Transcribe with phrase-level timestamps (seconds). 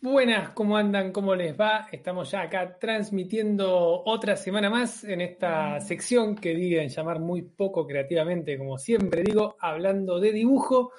[0.00, 1.10] Buenas, ¿cómo andan?
[1.10, 1.88] ¿Cómo les va?
[1.90, 7.84] Estamos ya acá transmitiendo otra semana más en esta sección que digan llamar muy poco
[7.84, 10.92] creativamente, como siempre digo, hablando de dibujo.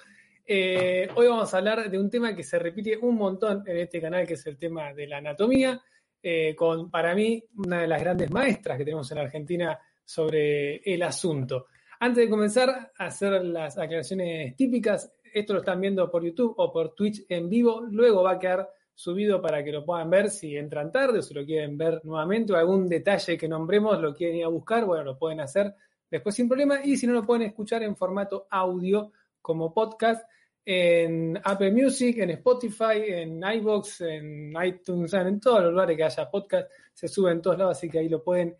[0.45, 4.01] Eh, hoy vamos a hablar de un tema que se repite un montón en este
[4.01, 5.81] canal, que es el tema de la anatomía,
[6.21, 11.01] eh, con para mí una de las grandes maestras que tenemos en Argentina sobre el
[11.03, 11.67] asunto.
[12.01, 16.69] Antes de comenzar a hacer las aclaraciones típicas, esto lo están viendo por YouTube o
[16.69, 18.69] por Twitch en vivo, luego va a quedar
[18.99, 22.51] subido para que lo puedan ver si entran tarde o si lo quieren ver nuevamente
[22.51, 25.73] o algún detalle que nombremos lo quieren ir a buscar, bueno, lo pueden hacer
[26.11, 30.29] después sin problema y si no lo pueden escuchar en formato audio como podcast
[30.65, 36.29] en Apple Music, en Spotify, en iBox, en iTunes, en todos los lugares que haya
[36.29, 38.57] podcast, se sube en todos lados, así que ahí lo pueden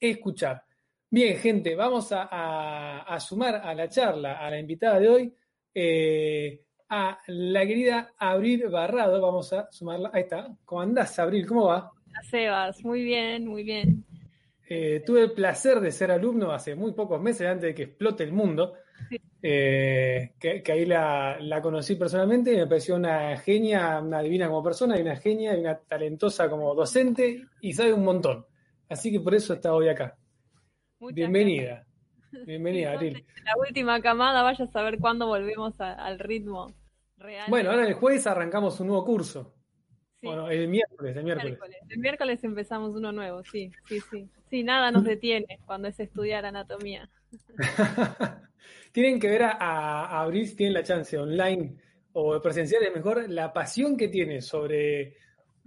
[0.00, 0.64] escuchar.
[1.10, 5.34] Bien, gente, vamos a, sumar a la charla a la invitada de hoy.
[5.74, 9.18] Eh, a la querida Abril Barrado.
[9.18, 10.10] Vamos a sumarla.
[10.12, 10.54] Ahí está.
[10.66, 11.46] ¿Cómo andás, Abril?
[11.46, 11.90] ¿Cómo va?
[12.28, 14.04] Sebas, muy bien, muy bien.
[14.68, 18.24] Eh, tuve el placer de ser alumno hace muy pocos meses, antes de que explote
[18.24, 18.74] el mundo.
[19.42, 24.98] Eh, que, ahí la, conocí personalmente y me pareció una genia, una divina como persona,
[24.98, 28.44] y una genia y una talentosa como docente y sabe un montón.
[28.90, 30.14] Así que por eso está hoy acá.
[31.00, 31.86] Bienvenida.
[32.44, 33.24] Bienvenida, Abril.
[33.44, 36.74] La última camada, vaya a saber cuándo volvemos al ritmo
[37.48, 39.54] bueno, ahora el jueves arrancamos un nuevo curso.
[40.22, 41.58] Bueno, el miércoles, el miércoles.
[41.88, 44.28] El miércoles empezamos uno nuevo, sí, sí, sí.
[44.48, 47.10] Sí, nada nos detiene cuando es estudiar anatomía.
[48.92, 51.74] tienen que ver a, a, Abril si tienen la chance online
[52.12, 55.16] o presencial, es mejor, la pasión que tiene sobre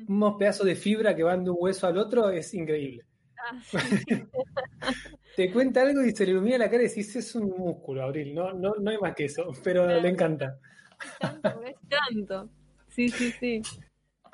[0.08, 3.04] unos pedazos de fibra que van de un hueso al otro es increíble.
[3.38, 3.60] Ah,
[5.36, 8.34] Te cuenta algo y se le ilumina la cara y decís, es un músculo, Abril,
[8.34, 10.60] no, no, no hay más que eso, pero le encanta.
[11.20, 12.50] Tanto, es tanto.
[12.88, 13.62] Sí, sí, sí.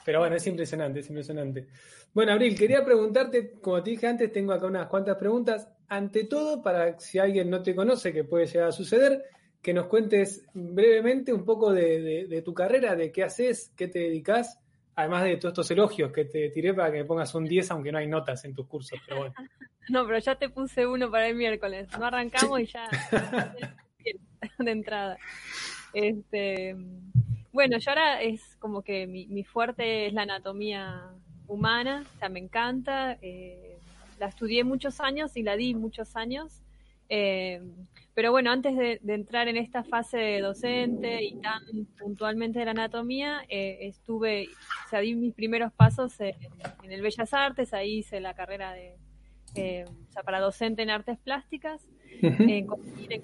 [0.04, 1.68] Pero bueno, es impresionante, es impresionante.
[2.14, 5.68] Bueno, Abril, quería preguntarte, como te dije antes, tengo acá unas cuantas preguntas.
[5.88, 9.24] Ante todo, para si alguien no te conoce, que puede llegar a suceder,
[9.62, 14.60] que nos cuentes brevemente un poco de, tu carrera, de qué haces, qué te dedicas,
[14.96, 17.92] además de todos estos elogios que te tiré para que me pongas un 10, aunque
[17.92, 19.36] no hay notas en tus cursos, pero bueno.
[19.90, 21.88] No, pero ya te puse uno para el miércoles.
[21.98, 22.88] No arrancamos y ya
[24.60, 25.18] de entrada.
[25.94, 26.76] Este,
[27.52, 31.12] bueno, yo ahora es como que mi, fuerte es la anatomía
[31.48, 33.18] humana, o sea, me encanta.
[33.22, 33.78] Eh,
[34.20, 36.62] la estudié muchos años y la di muchos años.
[37.10, 37.62] Eh,
[38.14, 41.64] pero bueno, antes de, entrar en esta fase docente y tan
[42.00, 44.48] puntualmente de la anatomía, eh, estuve,
[44.86, 46.36] o sea, di mis primeros pasos en,
[46.84, 51.82] el Bellas Artes, ahí hice la carrera de, o sea, para docente en artes plásticas,
[52.22, 52.68] en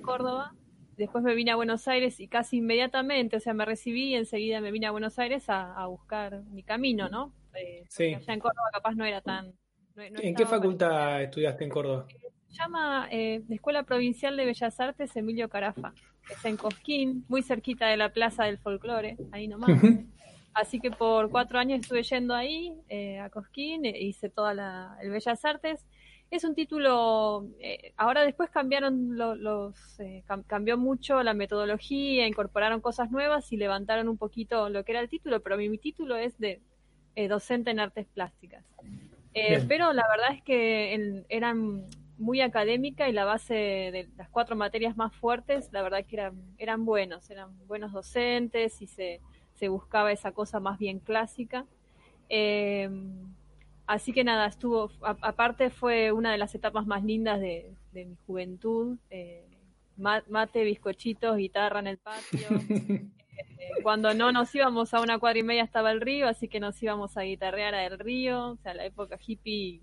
[0.02, 0.54] Córdoba
[0.98, 4.62] después me vine a Buenos Aires y casi inmediatamente, o sea, me recibí y enseguida
[4.62, 7.34] me vine a Buenos Aires a, buscar mi camino, ¿no?
[7.54, 8.14] Eh, sí.
[8.14, 9.54] Allá en Córdoba capaz no era tan...
[9.96, 12.08] ¿En qué facultad estudiaste en Córdoba?
[12.50, 15.94] se llama eh, Escuela Provincial de Bellas Artes Emilio Carafa.
[16.30, 19.82] Está en Cosquín, muy cerquita de la Plaza del Folclore, ahí nomás.
[20.54, 24.98] Así que por cuatro años estuve yendo ahí, eh, a Cosquín, e hice toda la
[25.02, 25.86] el Bellas Artes
[26.30, 33.12] es un título, eh, ahora después cambiaron los, eh, cambió mucho la metodología, incorporaron cosas
[33.12, 36.62] nuevas y levantaron un poquito lo que era el título, pero mi, título es de
[37.16, 38.66] eh, docente en artes plásticas.
[39.68, 41.86] pero la verdad es que eran
[42.18, 46.34] muy académica y la base de las cuatro materias más fuertes, la verdad que eran,
[46.58, 49.22] eran buenos, eran buenos docentes y se,
[49.54, 51.66] se buscaba esa cosa más bien clásica.
[53.88, 58.98] Así que nada, estuvo, aparte fue una de las etapas más lindas de, mi juventud.
[59.10, 59.48] Eh,
[59.96, 62.48] mate, bizcochitos, guitarra en el patio.
[63.60, 66.60] Eh, cuando no nos íbamos a una cuadra y media estaba el río, así que
[66.60, 69.82] nos íbamos a guitarrear al río, o sea, la época hippie.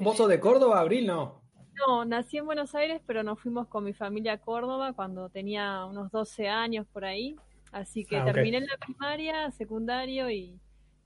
[0.00, 1.42] ¿Vos sos de Córdoba, Abril, no?
[1.74, 5.84] No, nací en Buenos Aires, pero nos fuimos con mi familia a Córdoba cuando tenía
[5.84, 7.36] unos 12 años por ahí.
[7.72, 10.58] Así que ah, terminé en la primaria, secundario y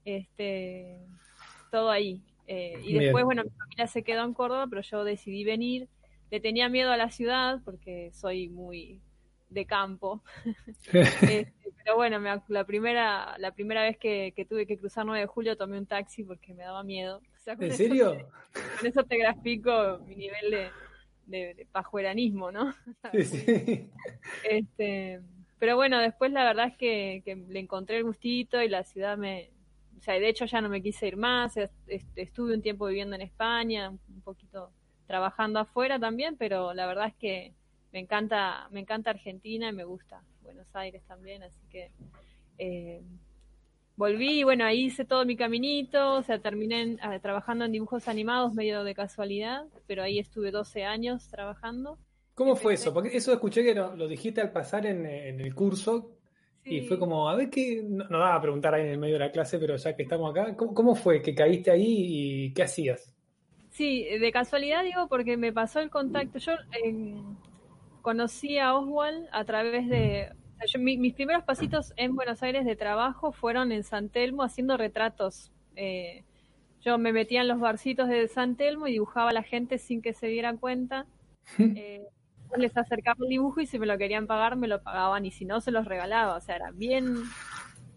[0.04, 1.00] este
[1.76, 2.22] todo ahí.
[2.46, 5.88] Eh, y después, bueno, mi familia se quedó en Córdoba, pero yo decidí venir.
[6.30, 9.02] Le tenía miedo a la ciudad porque soy muy
[9.50, 10.22] de campo.
[10.92, 11.52] Este,
[11.84, 12.18] pero bueno,
[12.48, 16.24] la primera la primera vez que, tuve que cruzar 9 de julio tomé un taxi
[16.24, 17.20] porque me daba miedo.
[17.46, 18.26] ¿En serio?
[18.78, 20.50] con eso te grafico mi nivel
[21.26, 22.74] de, de, pajueranismo, ¿no?
[23.12, 23.90] Sí,
[24.48, 25.20] Este,
[25.58, 29.16] pero bueno, después la verdad es que, que le encontré el gustito y la ciudad
[29.16, 29.50] me,
[29.98, 31.54] o sea, de hecho ya no me quise ir más,
[32.14, 34.70] estuve un tiempo viviendo en España, un poquito
[35.06, 37.54] trabajando afuera también, pero la verdad es que
[37.92, 41.90] me encanta, me encanta Argentina y me gusta Buenos Aires también, así que
[42.58, 43.02] eh,
[43.96, 48.08] volví y bueno, ahí hice todo mi caminito, o sea, terminé ah, trabajando en dibujos
[48.08, 51.98] animados medio de casualidad, pero ahí estuve 12 años trabajando.
[52.34, 52.92] ¿Cómo fue eso?
[52.92, 56.15] Porque eso escuché que lo, dijiste al pasar en, el curso
[56.68, 59.14] y fue como, a ver qué, no, no daba a preguntar ahí en el medio
[59.14, 62.64] de la clase, pero ya que estamos acá, ¿cómo, fue que caíste ahí y qué
[62.64, 63.14] hacías?
[63.70, 66.38] Sí, de casualidad digo porque me pasó el contacto.
[66.38, 66.52] Yo
[66.82, 67.36] em,
[68.02, 70.30] conocí a Oswald a través de...
[70.78, 75.52] mis primeros pasitos en Buenos Aires de trabajo fueron en San Telmo haciendo retratos.
[75.76, 76.24] Eh,
[76.82, 80.02] yo me metía en los barcitos de San Telmo y dibujaba a la gente sin
[80.02, 81.06] que se dieran cuenta.
[81.58, 82.02] Eh,
[82.56, 85.44] les acercaba un dibujo y si me lo querían pagar, me lo pagaban y si
[85.44, 86.36] no, se los regalaba.
[86.36, 87.22] O sea, era bien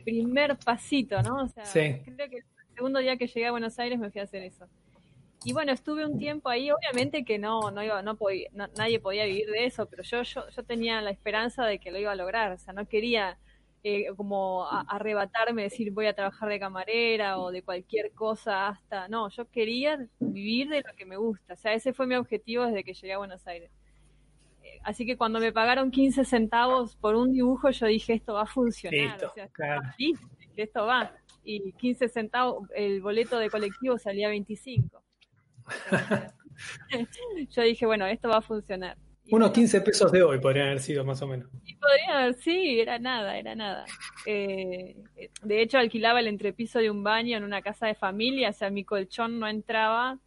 [0.04, 1.44] primer pasito, ¿no?
[1.44, 4.24] O sea, creo que el segundo día que llegué a Buenos Aires me fui a
[4.24, 4.68] hacer eso.
[5.46, 9.26] Y bueno, estuve un tiempo ahí, obviamente que no, no iba, no podía, nadie podía
[9.26, 12.16] vivir de eso, pero yo, yo, yo tenía la esperanza de que lo iba a
[12.16, 13.38] lograr, o sea, no quería
[13.84, 19.30] eh, como arrebatarme, decir voy a trabajar de camarera o de cualquier cosa hasta, no,
[19.30, 22.84] yo quería vivir de lo que me gusta, o sea, ese fue mi objetivo desde
[22.84, 23.72] que llegué a Buenos Aires.
[24.84, 28.46] Así que cuando me pagaron 15 centavos por un dibujo, yo dije, esto va a
[28.46, 29.24] funcionar.
[29.24, 29.50] o sea,
[30.56, 31.14] esto va.
[31.44, 35.04] Y 15 centavos, el boleto de colectivo salía 25.
[37.52, 38.98] yo dije, bueno, esto va a funcionar.
[39.32, 41.50] Unos 15 pesos de hoy podrían haber sido más o menos.
[41.64, 43.86] Sí, podría sí, era nada, era nada.
[44.26, 44.96] Eh,
[45.44, 48.72] de hecho, alquilaba el entrepiso de un baño en una casa de familia, o sea,
[48.72, 50.18] mi colchón no entraba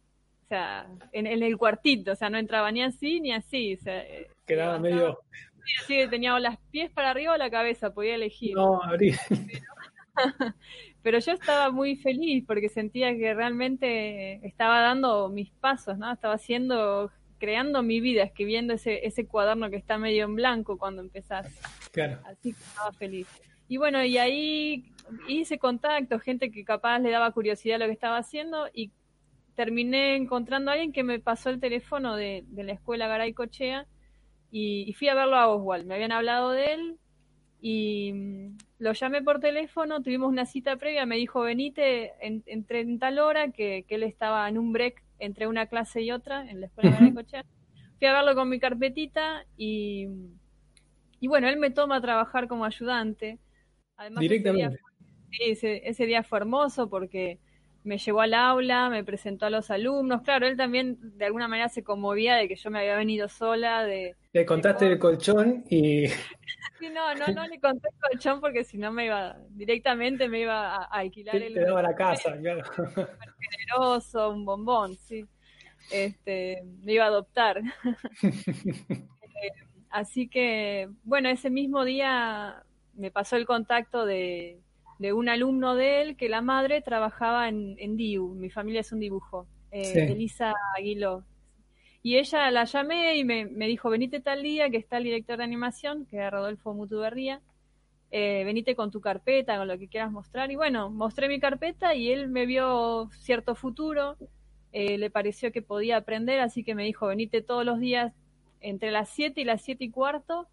[0.53, 3.75] sea, en, el cuartito, o sea, no entraba ni así ni así.
[3.75, 5.19] O sea, eh, Quedaba medio.
[5.81, 8.55] así que tenía las pies para arriba o la cabeza, podía elegir.
[8.55, 9.15] No, abrí.
[11.01, 16.11] Pero, yo estaba muy feliz porque sentía que realmente estaba dando mis pasos, ¿no?
[16.13, 21.01] Estaba haciendo, creando mi vida, escribiendo ese, ese cuaderno que está medio en blanco cuando
[21.01, 21.47] empezás.
[21.91, 22.19] Claro.
[22.25, 23.27] Así que estaba feliz.
[23.67, 24.85] Y bueno, y ahí
[25.27, 28.91] hice contacto, gente que capaz le daba curiosidad lo que estaba haciendo y
[29.55, 33.87] terminé encontrando a alguien que me pasó el teléfono de, la escuela Garay Cochea
[34.51, 35.85] y, fui a verlo a Oswald.
[35.85, 36.97] Me habían hablado de él
[37.61, 42.99] y mm, lo llamé por teléfono, tuvimos una cita previa, me dijo, venite en, en,
[42.99, 46.67] tal hora, que, él estaba en un break entre una clase y otra en la
[46.67, 47.45] escuela Garay Cochea.
[47.97, 50.07] Fui a verlo con mi carpetita y,
[51.19, 53.39] y bueno, él me toma a trabajar como ayudante.
[53.95, 54.79] Además, Directamente.
[55.39, 57.39] ese día fue hermoso porque
[57.83, 60.21] me llevó al aula, me presentó a los alumnos.
[60.21, 63.83] Claro, él también de alguna manera se conmovía de que yo me había venido sola.
[63.83, 66.05] De, le contaste el colchón y.
[66.79, 70.41] Sí, no, no, no le conté el colchón porque si no me iba, directamente me
[70.41, 71.53] iba a, alquilar el.
[71.53, 72.61] Te daba la casa, claro.
[73.39, 75.25] Generoso, un bombón, sí.
[75.89, 77.61] Este, me iba a adoptar.
[79.43, 79.49] Eh,
[79.89, 82.63] así que, bueno, ese mismo día
[82.93, 84.62] me pasó el contacto de,
[85.03, 88.93] de un alumno de él que la madre trabajaba en, en DIU, mi familia es
[88.93, 91.25] un dibujo, eh, Elisa Aguiló.
[92.01, 95.43] Y ella la llamé y me, dijo, venite tal día que está el director de
[95.43, 97.41] animación, que era Rodolfo Mutuberría,
[98.11, 100.49] eh, venite con tu carpeta, con lo que quieras mostrar.
[100.51, 104.15] Y bueno, mostré mi carpeta y él me vio cierto futuro,
[104.71, 108.13] eh, le pareció que podía aprender, así que me dijo, venite todos los días
[108.61, 110.47] entre las 7 y las 7 y cuarto,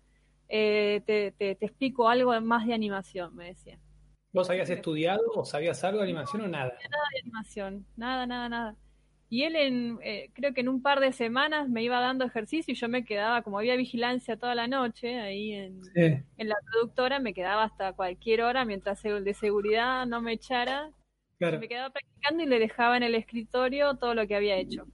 [0.48, 3.78] te, te, te explico algo más de animación, me decía.
[4.32, 6.72] ¿Vos habías estudiado o sabías algo de animación o nada?
[6.90, 8.76] Nada de animación, nada, nada, nada.
[9.28, 12.72] Y él en, eh, creo que en un par de semanas me iba dando ejercicio
[12.72, 17.20] y yo me quedaba, como había vigilancia toda la noche ahí en, en la productora,
[17.20, 20.90] me quedaba hasta cualquier hora mientras el de seguridad no me echara.
[21.38, 24.84] Me quedaba practicando y le dejaba en el escritorio todo lo que había hecho.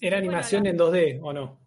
[0.00, 1.58] ¿Era animación en 2D o no?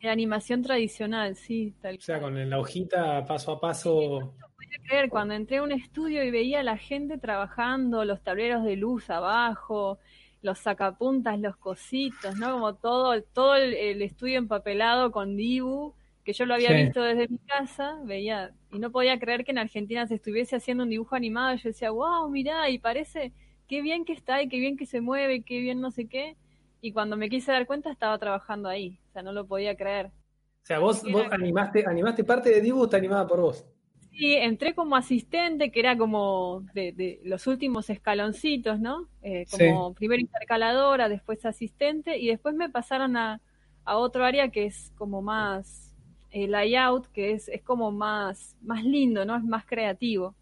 [0.00, 1.74] Era animación tradicional, sí.
[1.80, 4.34] Tal o sea, con la hojita paso a paso
[4.78, 8.76] creer, cuando entré a un estudio y veía a la gente trabajando, los tableros de
[8.76, 9.98] luz abajo,
[10.42, 12.52] los sacapuntas, los cositos, ¿no?
[12.52, 17.38] Como todo, todo el, estudio empapelado con Dibu, que yo lo había visto desde mi
[17.38, 21.54] casa, veía, y no podía creer que en Argentina se estuviese haciendo un dibujo animado,
[21.56, 23.32] yo decía, wow, mirá, y parece,
[23.68, 26.36] qué bien que está, y qué bien que se mueve, qué bien no sé qué,
[26.80, 30.06] y cuando me quise dar cuenta estaba trabajando ahí, o sea, no lo podía creer.
[30.06, 33.66] O sea, vos, vos animaste, animaste parte de Dibu, está animada por vos.
[34.10, 39.08] Sí, entré como asistente, que era como de, los últimos escaloncitos, ¿no?
[39.22, 43.40] Eh, como primero intercaladora, después asistente, y después me pasaron a,
[43.84, 45.96] otro área que es como más
[46.30, 49.36] eh, layout, que es, es como más, más lindo, ¿no?
[49.36, 50.36] Es más creativo.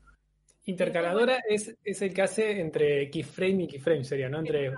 [0.66, 4.40] Intercaladora es, es el que hace entre keyframe y keyframe, sería, ¿no?
[4.40, 4.70] Entre...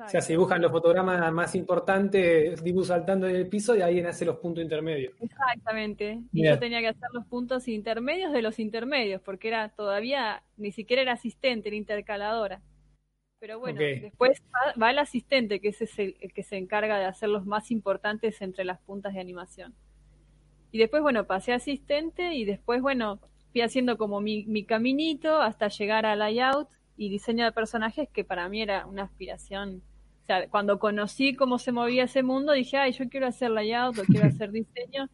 [0.00, 3.82] Exacto, O sea, se dibujan los fotogramas más importantes, dibujo saltando en el piso y
[3.82, 5.12] ahí nace los puntos intermedios.
[5.20, 6.22] Exactamente.
[6.32, 10.72] Y yo tenía que hacer los puntos intermedios de los intermedios, porque era todavía, ni
[10.72, 12.62] siquiera era asistente, era intercaladora.
[13.40, 14.42] Pero bueno, después
[14.80, 18.64] va, el asistente, que es el, que se encarga de hacer los más importantes entre
[18.64, 19.74] las puntas de animación.
[20.72, 23.20] Y después, bueno, pasé a asistente y después, bueno,
[23.52, 28.24] fui haciendo como mi, mi caminito hasta llegar a layout y diseño de personajes, que
[28.24, 29.82] para mí era una aspiración.
[30.50, 34.26] Cuando conocí cómo se movía ese mundo, dije, ay, yo quiero hacer layout o quiero
[34.26, 35.08] hacer diseño.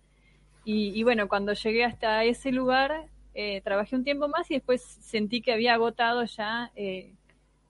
[0.65, 5.41] Y, bueno, cuando llegué hasta ese lugar, eh, trabajé un tiempo más y después sentí
[5.41, 7.15] que había agotado ya eh,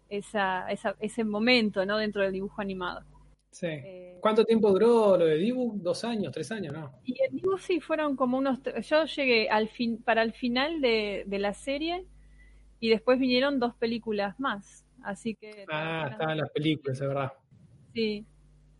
[0.08, 0.66] esa,
[1.00, 1.98] ese momento ¿no?
[1.98, 3.04] dentro del dibujo animado.
[3.50, 3.66] Sí.
[3.66, 5.78] Eh, ¿Cuánto tiempo duró lo de Dibu?
[5.82, 6.92] ¿Dos años, tres años, no?
[7.04, 8.60] Y el Dibu sí fueron como unos...
[8.82, 12.06] Yo llegué al fin, para el final de, la serie
[12.80, 14.85] y después vinieron dos películas más.
[15.06, 15.64] Así que...
[15.70, 17.32] Ah, estaban las películas, es verdad.
[17.94, 18.26] Sí.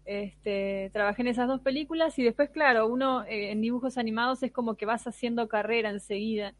[0.04, 4.50] Este, trabajé en esas dos películas y después, claro, uno eh, en dibujos animados es
[4.50, 6.54] como que vas haciendo carrera enseguida.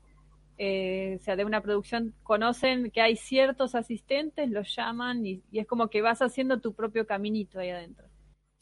[0.56, 5.66] Eh, o sea, de una producción, conocen que hay ciertos asistentes, los llaman y, es
[5.66, 8.06] como que vas haciendo tu propio caminito ahí adentro.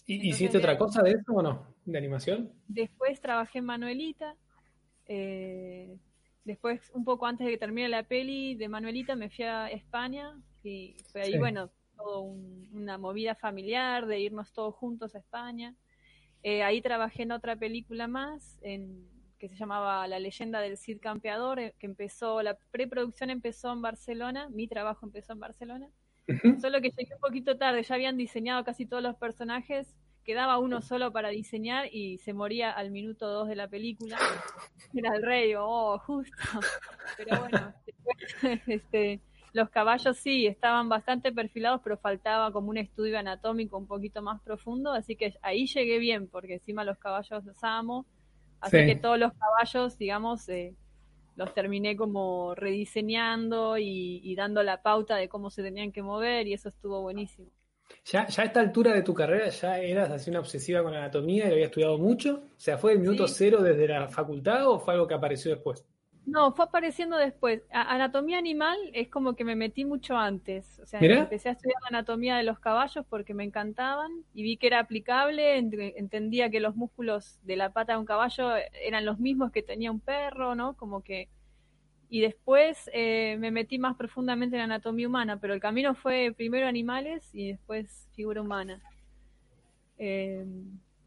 [0.07, 1.67] ¿Y hiciste otra cosa de eso o no?
[1.85, 2.51] ¿De animación?
[2.67, 4.37] Después trabajé en Manuelita.
[5.07, 5.99] Eh,
[6.45, 10.35] después, un poco antes de que termine la peli de Manuelita, me fui a España
[10.65, 15.75] y fue ahí, bueno, todo una movida familiar de irnos todos juntos a España.
[16.43, 21.01] Eh, ahí trabajé en otra película más, en que se llamaba La leyenda del Cid
[21.01, 25.89] Campeador, eh, que empezó, la preproducción empezó en Barcelona, mi trabajo empezó en Barcelona,
[26.61, 29.95] solo que llegué un poquito tarde, ya habían diseñado casi todos los personajes,
[30.25, 34.19] quedaba uno solo para diseñar y se moría al minuto dos de la película,
[34.95, 36.37] era el rey, oh, justo,
[37.17, 37.75] pero bueno,
[38.67, 39.21] este,
[39.55, 44.43] los caballos sí, estaban bastante perfilados, pero faltaba como un estudio anatómico un poquito más
[44.43, 48.05] profundo, así que ahí llegué bien, porque encima los caballos los amo,
[48.65, 50.75] Así que todos los caballos, digamos, eh,
[51.37, 56.55] los terminé como rediseñando y, dando la pauta de cómo se tenían que mover y
[56.55, 57.49] eso estuvo buenísimo.
[58.07, 60.99] ¿Ya, ya a esta altura de tu carrera ya eras así una obsesiva con la
[60.99, 62.45] anatomía y lo habías estudiado mucho?
[62.57, 65.85] O sea, ¿fue el minuto cero desde la facultad o fue algo que apareció después?
[66.27, 67.63] No, fue apareciendo después.
[67.71, 70.79] anatomía animal es como que me metí mucho antes.
[70.81, 74.69] O sea, empecé a estudiar anatomía de los caballos porque me encantaban y vi que
[74.69, 75.59] era aplicable.
[75.59, 78.53] entendía que los músculos de la pata de un caballo
[78.83, 80.77] eran los mismos que tenía un perro, ¿no?
[80.77, 81.29] Como que.
[82.09, 86.67] Y después eh, me metí más profundamente en anatomía humana, pero el camino fue primero
[86.67, 88.81] animales y después figura humana.
[89.99, 90.47] Eh,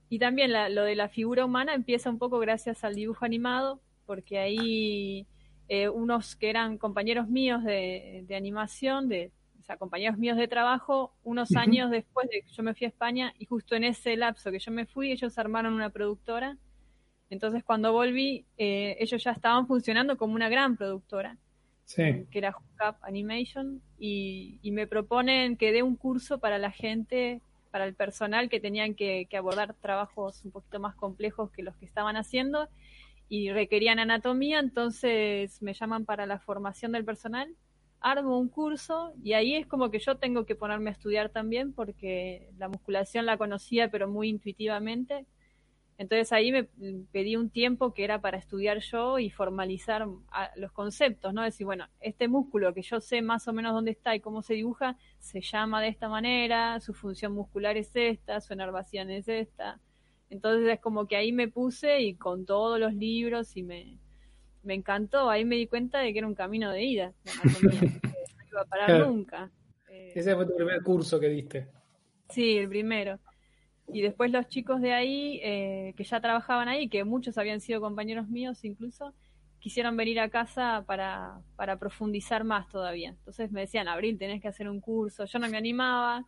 [0.09, 4.39] y también lo de la figura humana empieza un poco gracias al dibujo animado, porque
[4.39, 5.27] ahí
[5.69, 11.13] eh, unos que eran compañeros míos de, animación, de, o sea, compañeros míos de trabajo,
[11.25, 14.49] unos años después de que yo me fui a España y justo en ese lapso
[14.49, 16.57] que yo me fui, ellos armaron una productora.
[17.29, 21.37] Entonces cuando volví, eh, ellos ya estaban funcionando como una gran productora,
[21.93, 27.85] que era Hookup Animation, y, me proponen que dé un curso para la gente, para
[27.85, 32.15] el personal que tenían que abordar trabajos un poquito más complejos que los que estaban
[32.15, 32.69] haciendo
[33.29, 37.55] y requerían anatomía, entonces me llaman para la formación del personal,
[37.99, 41.73] armo un curso y ahí es como que yo tengo que ponerme a estudiar también
[41.73, 45.25] porque la musculación la conocía pero muy intuitivamente.
[45.97, 46.65] Entonces ahí me
[47.11, 50.07] pedí un tiempo que era para estudiar yo y formalizar
[50.55, 51.41] los conceptos, ¿no?
[51.41, 54.53] Decir, bueno, este músculo que yo sé más o menos dónde está y cómo se
[54.53, 59.79] dibuja, se llama de esta manera, su función muscular es esta, su enervación es esta,
[60.29, 63.97] entonces es como que ahí me puse y con todos los libros y me,
[64.63, 65.29] me encantó.
[65.29, 67.13] Ahí me di cuenta de que era un camino de ida.
[67.25, 67.71] no
[68.51, 69.51] iba a parar nunca.
[69.89, 71.67] Eh, Ese fue tu primer curso que diste.
[72.29, 73.19] Sí, el primero.
[73.87, 77.79] Y después los chicos de ahí, eh, que ya trabajaban ahí, que muchos habían sido
[77.79, 79.13] compañeros míos incluso,
[79.59, 83.11] quisieron venir a casa para, para profundizar más todavía.
[83.11, 85.23] Entonces me decían, Abril, tenés que hacer un curso.
[85.23, 86.25] Yo no me animaba,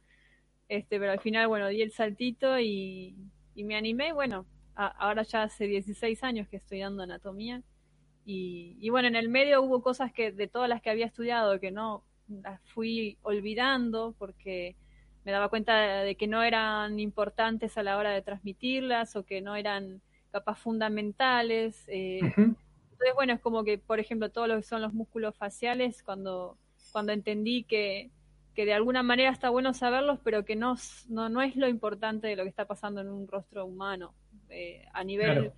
[0.70, 3.18] este, pero al final, bueno, di el saltito y,
[3.60, 7.62] y me animé, bueno, ahora ya hace 16 años que estoy dando anatomía.
[8.26, 11.70] Y, bueno, en el medio hubo cosas que de todas las que había estudiado que
[11.70, 14.78] no las fui olvidando porque
[15.26, 19.42] me daba cuenta de que no eran importantes a la hora de transmitirlas o que
[19.42, 20.02] no eran
[20.32, 21.84] capas fundamentales.
[21.88, 26.02] Eh, entonces, bueno, es como que, por ejemplo, todo lo que son los músculos faciales,
[26.02, 26.58] cuando,
[26.94, 28.10] cuando entendí que
[28.60, 30.76] que de alguna manera está bueno saberlos, pero que no,
[31.08, 34.14] no, es lo importante de lo que está pasando en un rostro humano.
[34.50, 35.54] Eh, a nivel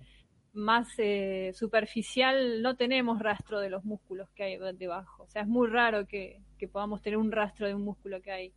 [0.52, 5.24] más eh, superficial no tenemos rastro de los músculos que hay debajo.
[5.24, 8.52] O sea, es muy raro que, podamos tener un rastro de un músculo que hay.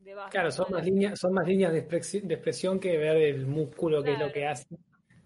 [0.00, 0.32] de base.
[0.32, 4.02] Claro, son más líneas, son más líneas de expresión, de expresión que ver el músculo,
[4.02, 4.66] que es lo que hace.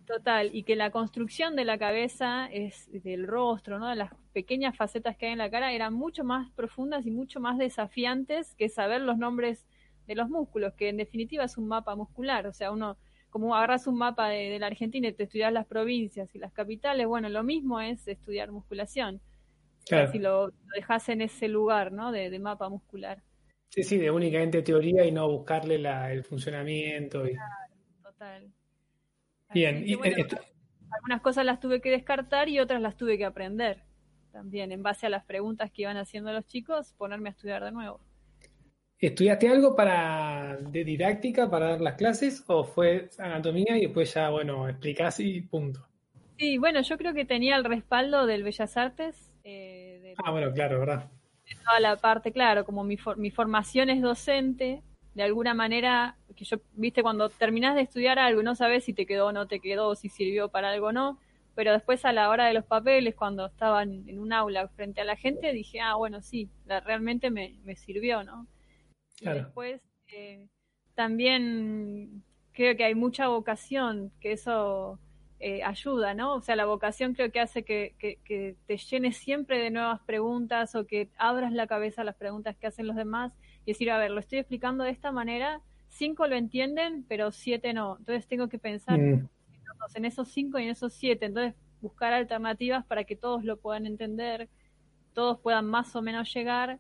[0.05, 3.89] Total, y que la construcción de la cabeza, es del rostro, ¿no?
[3.89, 7.41] de las pequeñas facetas que hay en la cara, eran mucho más profundas y mucho
[7.41, 9.65] más desafiantes que saber los nombres
[10.07, 12.47] de los músculos, que en definitiva es un mapa muscular.
[12.49, 12.99] O sea, uno,
[13.31, 17.07] como agarras un mapa de, la Argentina y te estudias las provincias y las capitales,
[17.07, 19.21] bueno, lo mismo es estudiar musculación.
[20.11, 22.11] Si lo, dejas en ese lugar, ¿no?
[22.11, 23.23] De, mapa muscular.
[23.69, 27.25] Sí, sí, de únicamente teoría y no buscarle la, el funcionamiento.
[27.27, 27.35] Y...
[27.35, 28.53] Claro, total.
[29.53, 33.83] Bien, y, algunas cosas las tuve que descartar y otras las tuve que aprender
[34.35, 37.71] también, en base a las preguntas que iban haciendo los chicos, ponerme a estudiar de
[37.71, 38.01] nuevo.
[38.99, 44.31] ¿Estudiaste algo para de didáctica para dar las clases o fue anatomía y después ya,
[44.31, 45.87] bueno, explicás y punto?
[46.37, 49.33] Sí, bueno, yo creo que tenía el respaldo del Bellas Artes.
[49.45, 51.11] Eh, ah, bueno, claro, ¿verdad?
[51.49, 54.83] De toda la parte, claro, como mi, mi formación es docente,
[55.15, 59.07] de alguna manera, que yo, viste, cuando terminás de estudiar algo, no sabes si te
[59.07, 61.19] quedó o no te quedó, si sirvió para algo o no,
[61.55, 65.05] pero después a la hora de los papeles, cuando estaba en, un aula frente a
[65.05, 68.47] la gente, dije, ah, bueno, sí, realmente me, me sirvió, ¿no?
[69.21, 70.49] Y después eh,
[70.95, 74.99] también creo que hay mucha vocación, que eso
[75.41, 76.35] eh, ayuda, ¿no?
[76.35, 80.01] O sea, la vocación creo que hace que, que, que, te llenes siempre de nuevas
[80.01, 83.33] preguntas o que abras la cabeza a las preguntas que hacen los demás
[83.65, 87.73] y decir, a ver, lo estoy explicando de esta manera, cinco lo entienden, pero siete
[87.73, 87.97] no.
[87.99, 89.29] Entonces tengo que pensar mm.
[89.95, 91.27] En esos cinco y en esos siete.
[91.27, 94.49] Entonces buscar alternativas para que todos lo puedan entender,
[95.13, 96.79] todos puedan más o menos llegar.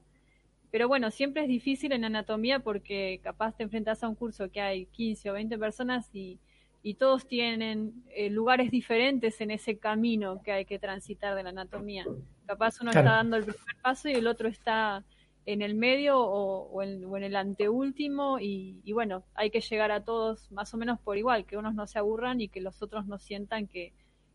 [0.70, 4.60] Pero bueno, siempre es difícil en anatomía porque capaz te enfrentas a un curso que
[4.60, 6.40] hay 15 o 20 personas y,
[6.82, 11.50] y todos tienen eh, lugares diferentes en ese camino que hay que transitar de la
[11.50, 12.04] anatomía.
[12.46, 15.04] Capaz uno está dando el primer paso y el otro está
[15.46, 20.72] en el medio o, en, el anteúltimo y, bueno, hay que llegar a todos más
[20.74, 23.66] o menos por igual, que unos no se aburran y que los otros no sientan
[23.66, 23.92] que,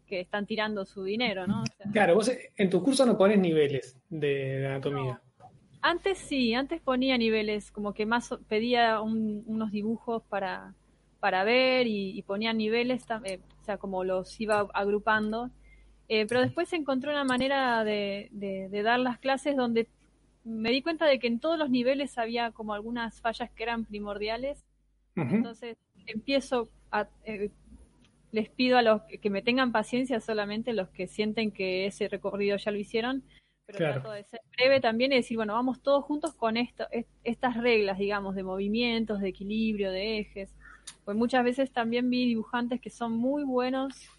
[0.09, 1.63] están tirando su dinero, ¿no?
[1.93, 5.21] claro, vos en tu curso no pones niveles de, anatomía.
[5.81, 10.73] Antes sí, antes ponía niveles, como que más pedía unos dibujos para,
[11.19, 15.51] para ver y, ponía niveles, eh, o sea, como los iba agrupando.
[16.07, 19.87] Eh, pero después encontré una manera de, de, dar las clases donde
[20.43, 23.85] me di cuenta de que en todos los niveles había como algunas fallas que eran
[23.85, 24.65] primordiales.
[25.15, 27.07] Entonces empiezo a...
[27.25, 27.51] Eh,
[28.31, 32.57] les pido a los que me tengan paciencia solamente los que sienten que ese recorrido
[32.57, 33.23] ya lo hicieron,
[33.65, 36.87] pero trato de ser breve también y decir, bueno, vamos todos juntos con esto,
[37.23, 40.53] estas reglas, digamos, de movimientos, de equilibrio, de ejes.
[41.05, 44.09] Pues muchas veces también vi dibujantes que son muy buenos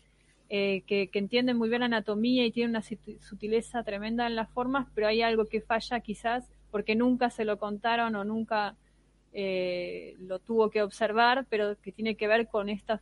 [0.53, 5.07] eh, que, entienden muy bien anatomía y tienen una sutileza tremenda en las formas, pero
[5.07, 8.77] hay algo que falla quizás porque nunca se lo contaron o nunca
[9.33, 13.01] eh, lo tuvo que observar, pero que tiene que ver con esta,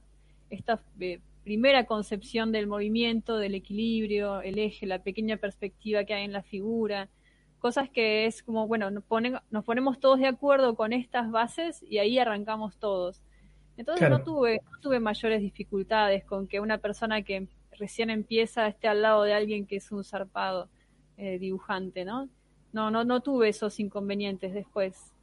[1.01, 6.35] eh, primera concepción del movimiento, del equilibrio, el eje, la pequeña perspectiva que hay en
[6.35, 7.09] la figura,
[7.61, 12.19] cosas que es como, bueno, nos ponemos todos de acuerdo con estas bases y ahí
[12.19, 13.23] arrancamos todos.
[13.79, 17.47] Entonces no tuve, no tuve mayores dificultades con que una persona que
[17.79, 20.69] recién empieza esté al lado de alguien que es un zarpado
[21.17, 22.29] eh, dibujante, ¿no?
[22.73, 25.15] No, no, no tuve esos inconvenientes después.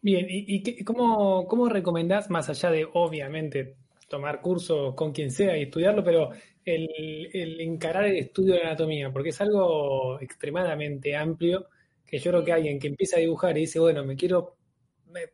[0.00, 3.76] Bien, ¿y, y cómo, cómo recomendás, más allá de obviamente
[4.08, 6.30] tomar curso con quien sea y estudiarlo, pero
[6.64, 6.88] el,
[7.32, 11.66] el, encarar el estudio de anatomía, porque es algo extremadamente amplio,
[12.06, 14.56] que yo creo que alguien que empieza a dibujar y dice, bueno, me quiero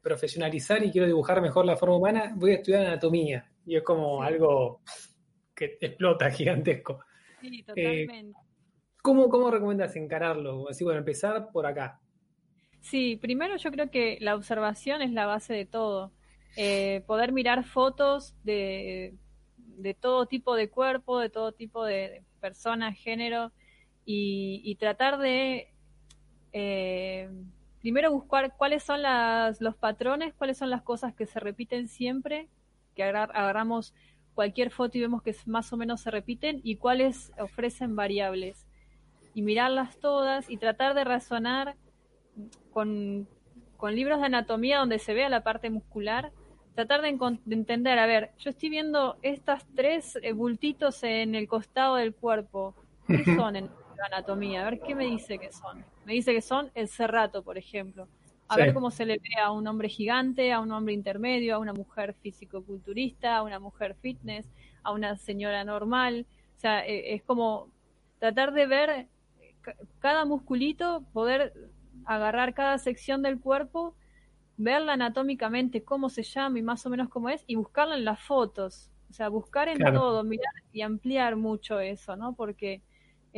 [0.03, 3.51] profesionalizar y quiero dibujar mejor la forma humana, voy a estudiar anatomía.
[3.65, 4.83] Y es como algo
[5.55, 7.05] que explota gigantesco.
[7.41, 8.39] Sí, totalmente.
[9.03, 10.69] ¿cómo, ¿Cómo recomiendas encararlo?
[10.69, 12.01] Así, bueno, empezar por acá.
[12.81, 16.13] Sí, primero yo creo que la observación es la base de todo.
[16.57, 19.15] Eh, poder mirar fotos de,
[19.57, 23.53] de, todo tipo de cuerpo, de todo tipo de, personas, género,
[24.05, 25.73] y, tratar de
[26.53, 27.29] eh,
[27.87, 32.49] primero buscar cuáles son las, los patrones, cuáles son las cosas que se repiten siempre,
[32.97, 33.95] que agarramos
[34.35, 38.67] cualquier foto y vemos que más o menos se repiten, y cuáles ofrecen variables.
[39.35, 41.77] Y mirarlas todas y tratar de razonar
[42.73, 43.29] con,
[43.93, 46.33] libros de anatomía donde se vea la parte muscular,
[46.75, 47.17] tratar de,
[47.51, 52.75] entender, a ver, yo estoy viendo estas tres eh, bultitos en el costado del cuerpo,
[53.07, 53.71] ¿qué son en
[54.05, 54.63] anatomía?
[54.63, 58.09] A ver qué me dice que son me dice que son el cerrato, por ejemplo.
[58.49, 61.59] A ver cómo se le ve a un hombre gigante, a un hombre intermedio, a
[61.59, 64.47] una mujer físico-culturista, a una mujer fitness,
[64.85, 66.27] a una señora normal.
[66.57, 67.69] O sea, e, es como
[68.21, 69.09] tratar de ver
[69.99, 71.53] cada musculito, poder
[72.05, 73.97] agarrar cada sección del cuerpo
[74.57, 78.21] verla anatómicamente, cómo se llama y más o menos cómo es, y buscarla en las
[78.21, 78.91] fotos.
[79.11, 82.35] O sea, buscar en todo, mirar y ampliar mucho eso, ¿no?
[82.35, 82.83] Porque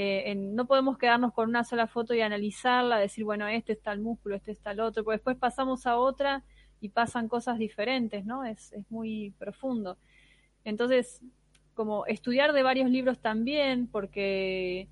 [0.01, 3.99] eh, no podemos quedarnos con una sola foto y analizarla, decir, bueno, este está el
[3.99, 6.45] músculo, este está el otro, porque después pasamos a otra
[6.81, 8.45] y pasan cosas diferentes, ¿no?
[8.45, 9.99] Es, es muy profundo.
[10.65, 11.21] Entonces,
[11.75, 14.87] como estudiar de varios libros también, porque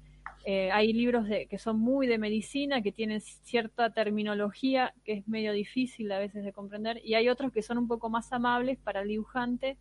[0.44, 5.28] eh, hay libros de, que son muy de medicina, que tienen cierta terminología que es
[5.28, 8.76] medio difícil a veces de comprender, y hay otros que son un poco más amables
[8.78, 9.76] para el dibujante,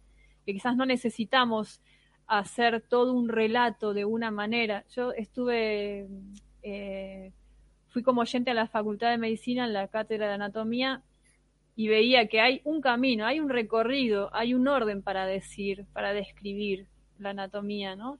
[0.45, 1.81] que quizás no necesitamos
[2.27, 4.85] hacer todo un relato de una manera.
[4.95, 6.07] Yo estuve,
[6.63, 7.31] eh,
[7.89, 11.03] fui como oyente a la Facultad de Medicina en la cátedra de Anatomía
[11.75, 16.13] y veía que hay un camino, hay un recorrido, hay un orden para decir, para
[16.13, 16.87] describir
[17.19, 18.19] la anatomía, ¿no?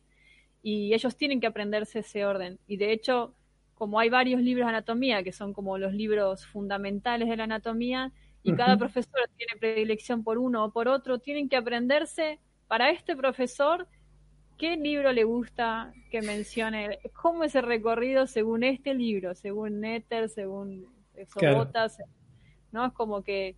[0.61, 2.59] Y ellos tienen que aprenderse ese orden.
[2.67, 3.33] Y de hecho,
[3.75, 8.11] como hay varios libros de anatomía, que son como los libros fundamentales de la anatomía,
[8.43, 13.15] y cada profesor tiene predilección por uno o por otro, tienen que aprenderse para este
[13.15, 13.87] profesor
[14.57, 20.29] qué libro le gusta que mencione, cómo es el recorrido según este libro, según Netter,
[20.29, 20.87] según
[21.27, 21.97] Sobotas,
[22.71, 22.85] ¿no?
[22.85, 23.55] Es como que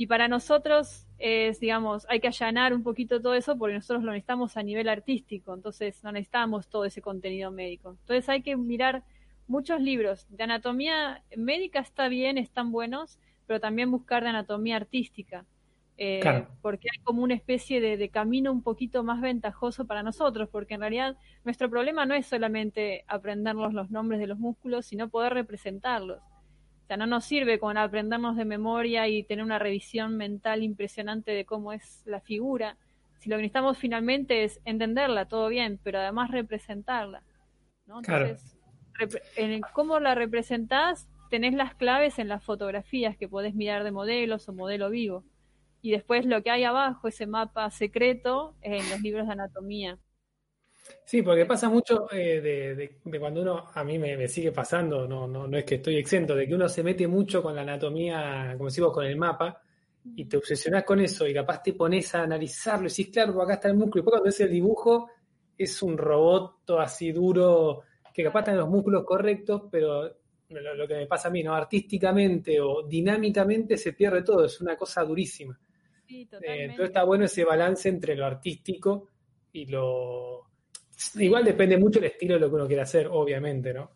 [0.00, 4.12] y para nosotros es, digamos, hay que allanar un poquito todo eso porque nosotros lo
[4.12, 7.90] necesitamos a nivel artístico, entonces no necesitamos todo ese contenido médico.
[8.00, 9.04] Entonces hay que mirar
[9.46, 15.44] muchos libros de anatomía médica, está bien, están buenos, pero también buscar de anatomía artística.
[16.02, 20.48] Eh, porque hay como una especie de, de, camino un poquito más ventajoso para nosotros,
[20.50, 25.10] porque en realidad nuestro problema no es solamente aprendernos los nombres de los músculos, sino
[25.10, 26.20] poder representarlos
[26.90, 31.44] sea, no nos sirve con aprendernos de memoria y tener una revisión mental impresionante de
[31.44, 32.76] cómo es la figura.
[33.18, 37.22] Si lo que necesitamos finalmente es entenderla, todo bien, pero además representarla.
[37.86, 38.56] Entonces,
[39.36, 44.48] en cómo la representás, tenés las claves en las fotografías que podés mirar de modelos
[44.48, 45.22] o modelo vivo.
[45.82, 49.98] Y después lo que hay abajo, ese mapa secreto, en los libros de anatomía.
[51.04, 55.46] Sí, porque pasa mucho eh, de, cuando uno, a mí me, sigue pasando, no, no,
[55.46, 58.68] no, es que estoy exento, de que uno se mete mucho con la anatomía, como
[58.68, 59.60] decimos, con el mapa,
[60.16, 63.54] y te obsesionás con eso, y capaz te pones a analizarlo, y decís, claro, acá
[63.54, 65.10] está el músculo, y después cuando ves el dibujo,
[65.56, 70.10] es un robot así duro, que capaz tiene los músculos correctos, pero
[70.48, 71.54] lo, que me pasa a mí, ¿no?
[71.54, 75.58] Artísticamente o dinámicamente se pierde todo, es una cosa durísima.
[76.10, 79.10] Sí, eh, entonces está bueno ese balance entre lo artístico
[79.52, 80.50] y lo
[81.14, 83.90] Igual depende mucho el estilo de lo que uno quiere hacer, obviamente, ¿no?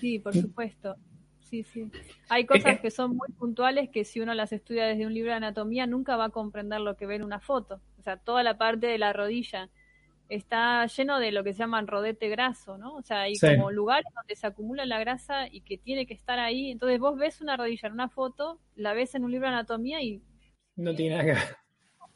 [0.00, 0.96] Sí, por supuesto.
[1.40, 1.88] Sí, sí.
[2.28, 5.36] Hay cosas que son muy puntuales que si uno las estudia desde un libro de
[5.36, 7.80] anatomía nunca va a comprender lo que ve en una foto.
[7.98, 9.70] O sea, toda la parte de la rodilla
[10.28, 12.96] está lleno de lo que se llaman rodete graso, ¿no?
[12.96, 16.38] O sea, hay como lugares donde se acumula la grasa y que tiene que estar
[16.38, 16.70] ahí.
[16.70, 20.02] Entonces vos ves una rodilla en una foto, la ves en un libro de anatomía
[20.02, 20.22] y...
[20.76, 21.64] No tiene nada que ver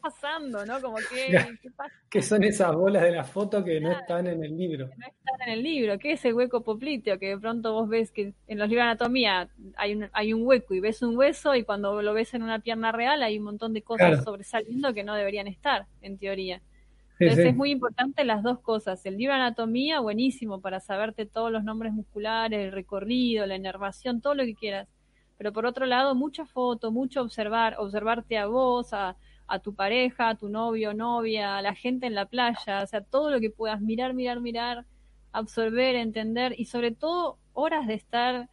[0.00, 0.80] pasando, ¿no?
[0.80, 1.38] Como que,
[2.10, 4.86] ¿qué son esas bolas de la foto que no están en el libro?
[4.86, 5.98] no están en el libro.
[5.98, 7.18] ¿Qué es el hueco popliteo?
[7.18, 10.46] Que de pronto vos ves que en los libros de anatomía hay un, hay un
[10.46, 13.44] hueco y ves un hueso y cuando lo ves en una pierna real hay un
[13.44, 16.62] montón de cosas sobresaliendo que no deberían estar, en teoría.
[17.20, 19.04] Entonces es muy importante las dos cosas.
[19.04, 24.20] El libro de anatomía, buenísimo para saberte todos los nombres musculares, el recorrido, la inervación,
[24.20, 24.88] todo lo que quieras.
[25.38, 30.30] Pero por otro lado, mucha foto, mucho observar, observarte a vos, a, a tu pareja,
[30.30, 33.50] a tu novio, novia, a la gente en la playa, o sea, todo lo que
[33.50, 34.84] puedas mirar, mirar, mirar,
[35.32, 38.50] absorber, entender y sobre todo horas de estar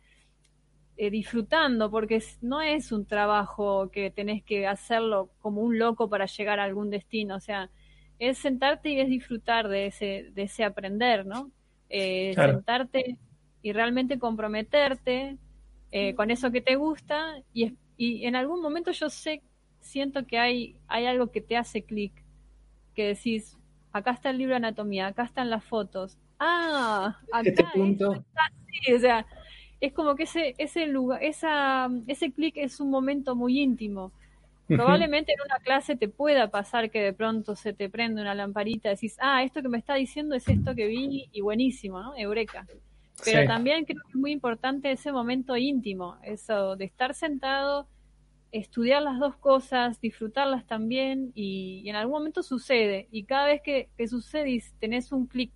[0.97, 6.25] eh, disfrutando, porque no es un trabajo que tenés que hacerlo como un loco para
[6.25, 7.69] llegar a algún destino, o sea,
[8.17, 11.51] es sentarte y es disfrutar de ese, de ese aprender, ¿no?
[11.89, 13.17] Eh, sentarte
[13.61, 15.37] y realmente comprometerte
[15.97, 19.41] eh, con eso que te gusta y, y en algún momento yo sé
[19.79, 22.11] siento que hay, hay algo que te hace clic,
[22.95, 23.57] que decís,
[23.93, 26.17] acá está el libro de anatomía, acá están las fotos.
[26.37, 28.11] Ah, acá este punto.
[28.11, 29.25] o sea,
[29.79, 34.11] es como que ese, ese lugar, esa, ese clic es un momento muy íntimo.
[34.67, 38.89] Probablemente en una clase te pueda pasar que de pronto se te prende una lamparita
[38.89, 42.17] y decís, ah, esto que me está diciendo es esto que vi y buenísimo, ¿no?
[42.17, 42.67] Eureka.
[43.23, 47.87] Pero también creo que es muy importante ese momento íntimo, eso de estar sentado
[48.51, 53.89] estudiar las dos cosas, disfrutarlas también y, en algún momento sucede y cada vez que,
[53.97, 55.51] que sucede y tenés un clic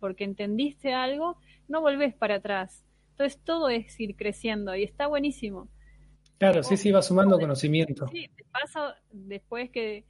[0.00, 2.84] porque entendiste algo, no volvés para atrás.
[3.10, 5.68] Entonces todo es ir creciendo y está buenísimo.
[6.38, 8.06] Claro, sí, sí, va sumando conocimiento.
[8.12, 10.04] Sí, te pasa después que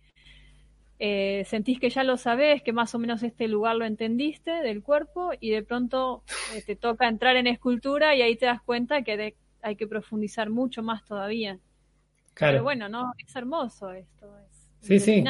[0.99, 4.83] eh, sentís que ya lo sabés, que más o menos este lugar lo entendiste del
[4.83, 9.03] cuerpo y de pronto eh, te toca entrar en escultura y ahí te das cuenta
[9.03, 11.59] que hay que profundizar mucho más todavía.
[12.35, 15.25] Pero bueno, no, es hermoso esto, es sí, sí.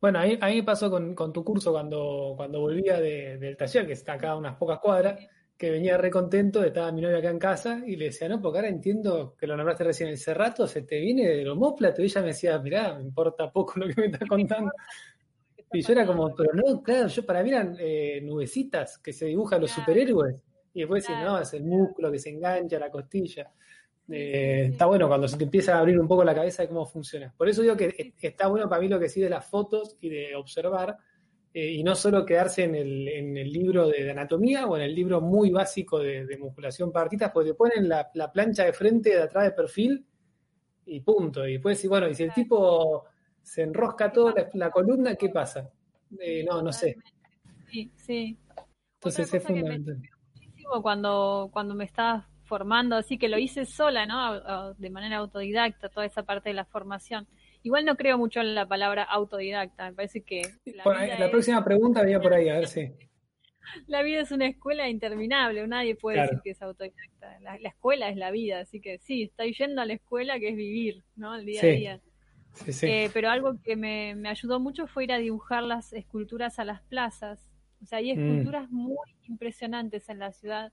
[0.00, 3.86] Bueno, a mí, a mí me pasó con, tu curso cuando, cuando volvía del taller,
[3.86, 5.18] que está acá a unas pocas cuadras,
[5.56, 8.58] que venía re contento, estaba mi novia acá en casa y le decía, no, porque
[8.58, 12.06] ahora entiendo que lo nombraste recién, el cerrato se te viene de los homóplato y
[12.06, 14.72] ella me decía, mirá, me importa poco lo que me estás contando.
[15.72, 19.26] Y yo era como, pero no, claro, yo para mí eran eh, nubecitas que se
[19.26, 20.36] dibujan los superhéroes.
[20.74, 23.50] Y después decís, no, es el músculo que se engancha, la costilla.
[24.08, 26.84] Eh, está bueno cuando se te empieza a abrir un poco la cabeza de cómo
[26.84, 27.32] funciona.
[27.36, 30.10] Por eso digo que está bueno para mí lo que sí de las fotos y
[30.10, 30.96] de observar,
[31.54, 34.94] eh, y no solo quedarse en el, en el libro de, anatomía o en el
[34.94, 39.22] libro muy básico de, musculación para artistas, porque te ponen la, plancha de frente, de
[39.22, 40.06] atrás de perfil,
[40.86, 41.46] y punto.
[41.46, 43.04] Y después, bueno, y si el tipo
[43.42, 45.70] se enrosca toda la, columna, ¿qué pasa?
[46.18, 46.96] Eh, no, no sé.
[47.70, 48.38] Sí, sí.
[48.94, 50.00] Entonces es fundamental.
[50.80, 54.72] Cuando, cuando me estabas formando, así que lo hice sola, ¿no?
[54.74, 57.26] De manera autodidacta, toda esa parte de la formación.
[57.62, 60.42] Igual no creo mucho en la palabra autodidacta, me parece que...
[60.64, 62.92] La, próxima pregunta venía por ahí, a ver si...
[63.86, 67.38] La vida es una escuela interminable, nadie puede decir que es autodidacta.
[67.40, 70.56] La, escuela es la vida, así que sí, estoy yendo a la escuela que es
[70.56, 71.36] vivir, ¿no?
[71.36, 72.00] El día a día.
[72.82, 76.82] Eh, pero algo que me, ayudó mucho fue ir a dibujar las esculturas a las
[76.82, 77.48] plazas.
[77.82, 78.20] O sea, hay mm.
[78.20, 78.96] esculturas muy
[79.28, 80.72] impresionantes en la ciudad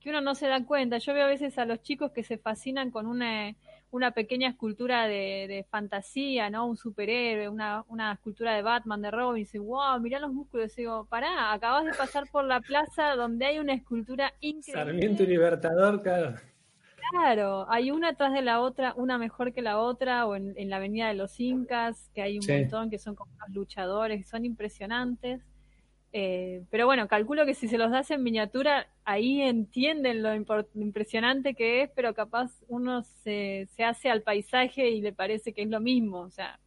[0.00, 0.98] que uno no se da cuenta.
[0.98, 3.54] Yo veo a veces a los chicos que se fascinan con una,
[3.90, 6.66] una pequeña escultura de, fantasía, ¿no?
[6.66, 10.72] Un superhéroe, una, una escultura de Batman, de Robin, y dicen, wow, mirá los músculos.
[10.78, 14.84] Y digo, pará, acabas de pasar por la plaza donde hay una escultura increíble.
[14.84, 16.36] Sarmiento y Libertador, claro.
[17.10, 20.76] Claro, hay una atrás de la otra, una mejor que la otra, o en, la
[20.76, 25.42] Avenida de los Incas, que hay un montón que son como luchadores, son impresionantes.
[26.12, 31.54] Eh, pero bueno, calculo que si se los das en miniatura, ahí entienden lo impresionante
[31.54, 35.68] que es, pero capaz uno se, se, hace al paisaje y le parece que es
[35.68, 36.18] lo mismo.
[36.20, 36.58] O sea,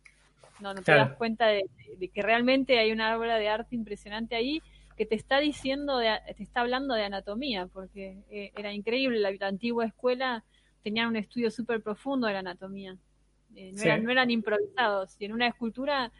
[0.61, 1.65] no, no te das cuenta de,
[2.13, 4.61] que realmente hay una obra de arte impresionante ahí
[4.95, 9.19] que te está diciendo, te está hablando de anatomía, porque eh, era increíble.
[9.19, 10.45] La, antigua escuela
[10.83, 12.95] tenía un estudio súper profundo de la anatomía.
[13.55, 15.15] Eh, no, eran, no eran improvisados.
[15.19, 16.11] Y en una escultura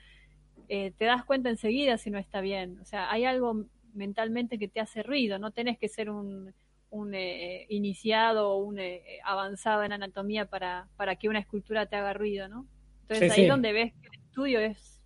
[0.67, 2.80] eh, te das cuenta enseguida si no está bien.
[2.80, 6.54] O sea, hay algo mentalmente que te hace ruido, no tenés que ser un,
[6.89, 11.95] un eh, iniciado o un eh, avanzado en anatomía para, para que una escultura te
[11.95, 12.67] haga ruido, ¿no?
[13.02, 15.02] Entonces ahí es donde ves que el estudio es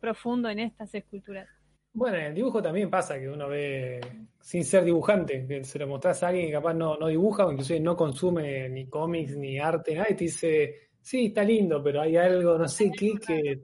[0.00, 1.48] profundo en estas esculturas.
[1.92, 4.00] Bueno, en el dibujo también pasa que uno ve,
[4.40, 7.50] sin ser dibujante, que se lo mostrás a alguien que capaz no, no dibuja o
[7.50, 12.02] inclusive no consume ni cómics ni arte, nada, y te dice, sí, está lindo, pero
[12.02, 13.60] hay algo, no sé qué, que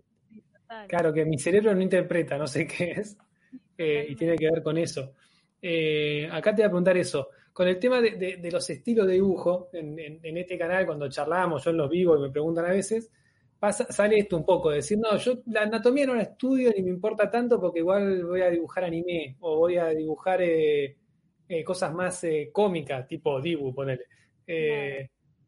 [0.88, 3.16] Claro, que mi cerebro no interpreta, no sé qué es,
[3.76, 5.12] eh, y tiene que ver con eso.
[5.60, 7.30] Eh, acá te voy a preguntar eso.
[7.52, 11.76] Con el tema de, los estilos de dibujo, en, este canal, cuando charlamos, yo en
[11.76, 13.10] los vivos y me preguntan a veces,
[13.60, 16.90] pasa, sale esto un poco, decir, no, yo la anatomía no la estudio ni me
[16.90, 20.96] importa tanto porque igual voy a dibujar anime o voy a dibujar eh,
[21.64, 24.06] cosas más cómicas, tipo Dibu, ponele.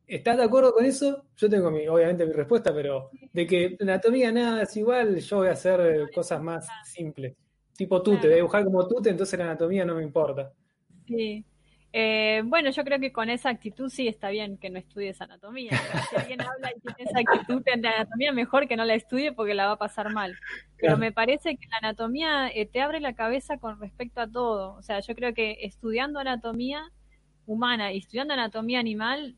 [0.06, 1.24] ¿Estás de acuerdo con eso?
[1.36, 5.48] Yo tengo mi, obviamente mi respuesta, pero de que anatomía nada es igual, yo voy
[5.48, 7.34] a hacer eh, cosas más simples.
[7.76, 10.52] Tipo tú, te voy a dibujar como tú, entonces la anatomía no me importa.
[11.06, 11.44] Sí.
[11.92, 15.72] Eh, bueno, yo creo que con esa actitud sí está bien que no estudies anatomía.
[16.10, 19.54] Si alguien habla y tiene esa actitud de anatomía, mejor que no la estudie porque
[19.54, 20.36] la va a pasar mal.
[20.76, 24.74] Pero me parece que la anatomía eh, te abre la cabeza con respecto a todo.
[24.74, 26.92] O sea, yo creo que estudiando anatomía
[27.46, 29.36] humana y estudiando anatomía animal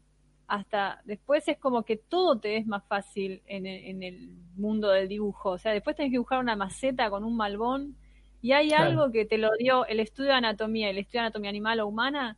[0.48, 5.50] hasta después es como que todo te es más fácil en el, mundo del dibujo.
[5.50, 7.94] O sea, después tenés que dibujar una maceta con un malbón
[8.42, 11.50] y hay algo que te lo dio el estudio de anatomía, el estudio de anatomía
[11.50, 12.36] animal o humana,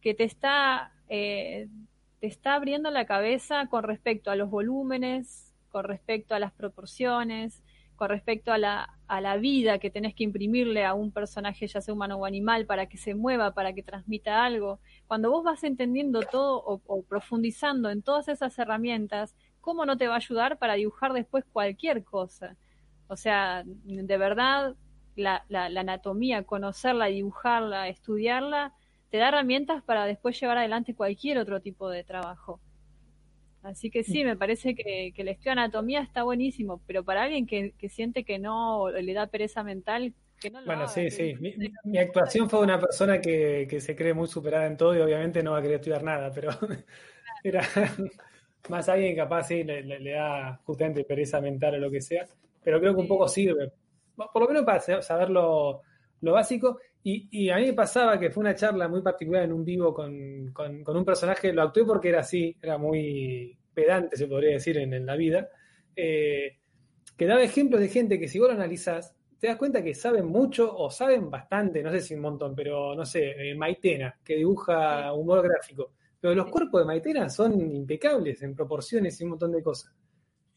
[0.00, 1.68] que te está, eh,
[2.20, 7.62] te está abriendo la cabeza con respecto a los volúmenes, con respecto a las proporciones,
[7.98, 11.80] con respecto a la, a la vida que tenés que imprimirle a un personaje, ya
[11.80, 14.78] sea humano o animal, para que se mueva, para que transmita algo.
[15.08, 20.14] Cuando vos vas entendiendo todo o, profundizando en todas esas herramientas, ¿cómo no te va
[20.14, 22.56] a ayudar para dibujar después cualquier cosa?
[23.08, 24.76] O sea, de verdad,
[25.16, 28.74] la, la, anatomía, conocerla, dibujarla, estudiarla,
[29.10, 32.60] te da herramientas para después llevar adelante cualquier otro tipo de trabajo.
[33.62, 37.46] Así que sí, me parece que, el estudio de anatomía está buenísimo, pero para alguien
[37.46, 41.34] que, siente que no le da pereza mental, que no lo Bueno, sí, sí.
[41.84, 45.52] Mi, actuación fue una persona que, se cree muy superada en todo y obviamente no
[45.52, 46.50] va a querer estudiar nada, pero
[47.44, 47.62] era
[48.68, 52.26] más alguien capaz, sí, le, da justamente pereza mental o lo que sea,
[52.62, 53.72] pero creo que un poco sirve,
[54.14, 55.82] por lo menos para saber lo,
[56.20, 56.78] básico.
[57.10, 60.52] Y, a mí me pasaba que fue una charla muy particular en un vivo con,
[60.52, 64.76] con, con un personaje, lo actué porque era así, era muy pedante, se podría decir,
[64.76, 65.48] en, la vida,
[65.96, 66.58] eh,
[67.16, 70.26] que daba ejemplos de gente que si vos lo analizás, te das cuenta que saben
[70.26, 74.36] mucho o saben bastante, no sé si un montón, pero no sé, eh, Maitena, que
[74.36, 75.92] dibuja humor gráfico.
[76.20, 79.94] Pero los cuerpos de Maitena son impecables en proporciones y un montón de cosas.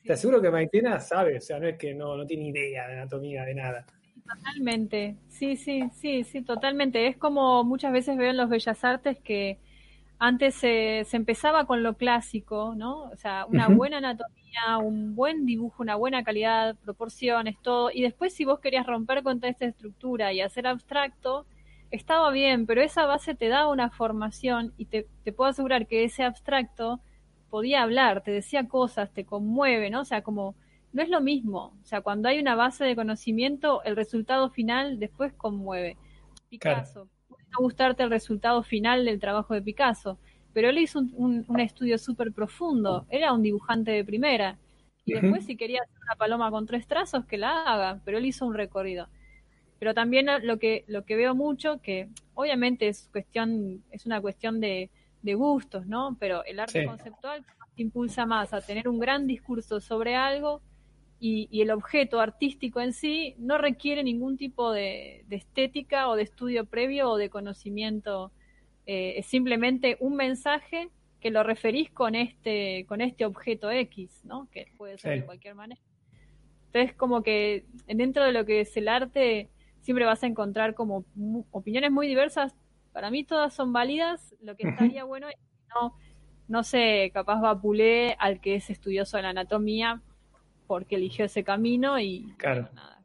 [0.03, 2.93] Te aseguro que Maitena sabe, o sea, no es que no, no tiene idea de
[2.93, 3.85] anatomía, de nada.
[4.27, 7.07] Totalmente, sí, sí, sí, sí, totalmente.
[7.07, 9.59] Es como muchas veces veo en los Bellas Artes que
[10.19, 13.03] antes se, se empezaba con lo clásico, ¿no?
[13.11, 17.91] O sea, una buena anatomía, un buen dibujo, una buena calidad, proporciones, todo.
[17.91, 21.45] Y después si vos querías romper con toda esta estructura y hacer abstracto,
[21.91, 26.03] estaba bien, pero esa base te daba una formación y te, te puedo asegurar que
[26.05, 27.01] ese abstracto
[27.49, 30.01] podía hablar, te decía cosas, te conmueve, ¿no?
[30.01, 30.55] O sea, como
[30.93, 31.73] no es lo mismo.
[31.81, 35.97] O sea, cuando hay una base de conocimiento, el resultado final después conmueve.
[36.49, 37.07] Picasso
[37.51, 40.17] no gustarte el resultado final del trabajo de Picasso,
[40.53, 44.57] pero él hizo un, estudio súper profundo, era un dibujante de primera.
[45.03, 48.25] Y después si quería hacer una paloma con tres trazos, que la haga, pero él
[48.25, 49.07] hizo un recorrido.
[49.79, 54.59] Pero también lo que, lo que veo mucho, que obviamente es cuestión, es una cuestión
[54.59, 54.89] de,
[55.23, 56.17] gustos, ¿no?
[56.19, 60.61] Pero el arte conceptual impulsa más a tener un gran discurso sobre algo
[61.23, 66.65] y, el objeto artístico en sí no requiere ningún tipo de, estética o de estudio
[66.65, 68.31] previo o de conocimiento.
[68.87, 74.49] Eh, es simplemente un mensaje que lo referís con este, con este objeto X, ¿no?
[74.49, 75.79] Que puede ser de cualquier manera.
[76.65, 81.05] Entonces, como que dentro de lo que es el arte, siempre vas a encontrar como
[81.51, 82.55] opiniones muy diversas.
[82.93, 84.33] Para mí todas son válidas.
[84.41, 85.35] Lo que estaría bueno es
[85.75, 85.95] no,
[86.47, 90.01] no sé, capaz vapulé al que es estudioso de la anatomía
[90.71, 92.69] porque eligió ese camino y claro.
[92.73, 93.03] nada.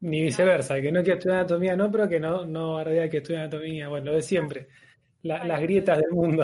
[0.00, 3.40] Ni viceversa, que no quiere estudiar anatomía, no, pero que no, no ardea que estudie
[3.40, 3.88] anatomía.
[3.88, 4.68] Bueno, lo de siempre.
[5.20, 6.42] las grietas del mundo.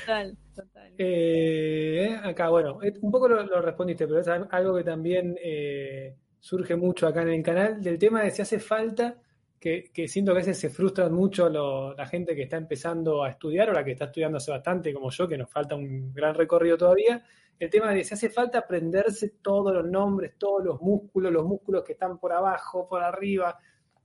[0.00, 0.94] total, total.
[0.96, 7.06] Eh, acá, bueno, un poco lo, respondiste, pero es algo que también eh, surge mucho
[7.06, 9.18] acá en el canal, del tema de si hace falta,
[9.60, 13.68] que, siento que a veces se frustran mucho la gente que está empezando a estudiar
[13.68, 16.78] o la que está estudiando hace bastante, como yo, que nos falta un gran recorrido
[16.78, 17.22] todavía,
[17.58, 21.84] el tema de si hace falta aprenderse todos los nombres, todos los músculos, los músculos
[21.84, 23.58] que están por abajo, por arriba,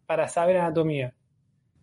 [0.06, 1.14] para saber anatomía.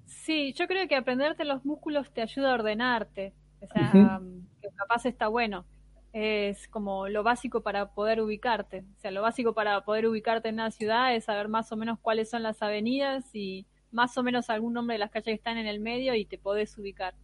[0.07, 3.35] Sí, yo creo que aprenderte los músculos te ayuda a ordenarte.
[3.61, 4.21] O sea,
[4.61, 5.67] que capaz está bueno.
[6.13, 8.85] Es como lo básico para poder ubicarte.
[8.97, 11.99] O sea, lo básico para poder ubicarte en una ciudad es saber más o menos
[12.01, 15.59] cuáles son las avenidas y más o menos algún nombre de las calles que están
[15.59, 17.15] en el medio y te podés ubicar.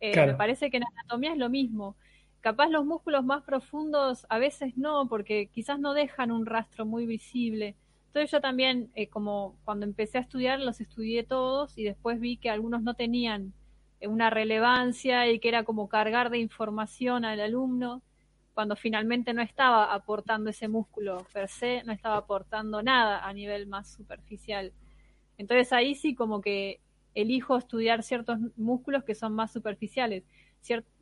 [0.00, 1.96] Eh, me parece que en anatomía es lo mismo.
[2.40, 7.04] Capaz los músculos más profundos a veces no, porque quizás no dejan un rastro muy
[7.06, 7.74] visible.
[8.06, 12.36] Entonces yo también, eh, como cuando empecé a estudiar, los estudié todos y después vi
[12.36, 13.52] que algunos no tenían
[14.00, 18.02] eh, una relevancia y que era como cargar de información al alumno,
[18.54, 23.66] cuando finalmente no estaba aportando ese músculo per se, no estaba aportando nada a nivel
[23.66, 24.72] más superficial.
[25.38, 26.80] Entonces ahí sí como que
[27.14, 30.24] elijo estudiar ciertos músculos que son más superficiales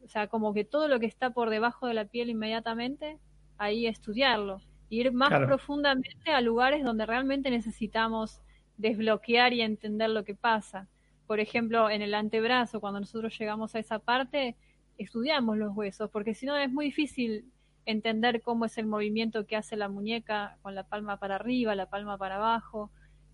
[0.04, 3.18] o sea, como que todo lo que está por debajo de la piel inmediatamente,
[3.58, 8.40] ahí estudiarlo, ir más profundamente a lugares donde realmente necesitamos
[8.76, 10.88] desbloquear y entender lo que pasa.
[11.26, 14.56] Por ejemplo, en el antebrazo, cuando nosotros llegamos a esa parte,
[14.96, 17.50] estudiamos los huesos, porque si no es muy difícil
[17.84, 21.88] entender cómo es el movimiento que hace la muñeca con la palma para arriba, la
[21.88, 22.90] palma para abajo.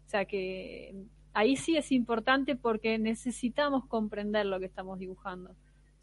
[0.06, 0.94] O sea que
[1.32, 5.54] ahí sí es importante porque necesitamos comprender lo que estamos dibujando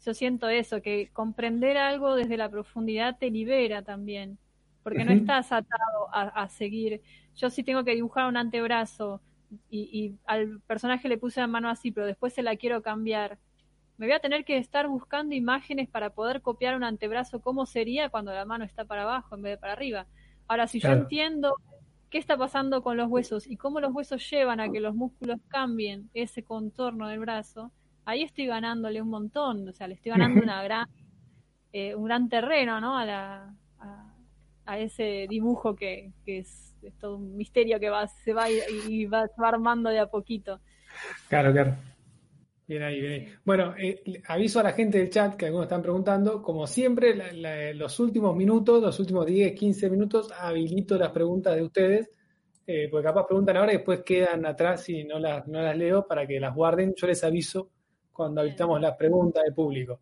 [0.04, 4.38] yo siento eso, que comprender algo desde la profundidad te libera también,
[4.82, 7.02] porque no estás atado a, seguir.
[7.36, 9.20] Yo sí tengo que dibujar un antebrazo
[9.68, 13.38] y, al personaje le puse la mano así, pero después se la quiero cambiar.
[13.98, 18.08] Me voy a tener que estar buscando imágenes para poder copiar un antebrazo, cómo sería
[18.08, 20.06] cuando la mano está para abajo en vez de para arriba.
[20.48, 21.56] Ahora, si yo entiendo
[22.08, 25.38] qué está pasando con los huesos y cómo los huesos llevan a que los músculos
[25.48, 27.70] cambien ese contorno del brazo,
[28.10, 30.86] ahí estoy ganándole un montón, o sea, le estoy ganando una gran,
[31.72, 32.98] eh, un gran terreno, ¿no?
[32.98, 33.54] A, la,
[34.66, 39.90] a, ese dibujo que, es, todo un misterio que va, se va y, va, armando
[39.90, 40.60] de a poquito.
[41.28, 41.76] Claro, claro.
[42.66, 43.28] Bien ahí, bien ahí.
[43.44, 47.16] Bueno, eh, aviso a la gente del chat que algunos están preguntando, como siempre,
[47.74, 52.10] los últimos minutos, los últimos 10, 15 minutos, habilito las preguntas de ustedes,
[52.66, 56.06] eh, porque capaz preguntan ahora y después quedan atrás y no las, no las leo
[56.06, 56.94] para que las guarden.
[56.96, 57.70] Yo les aviso
[58.20, 59.98] cuando habilitamos las preguntas del público.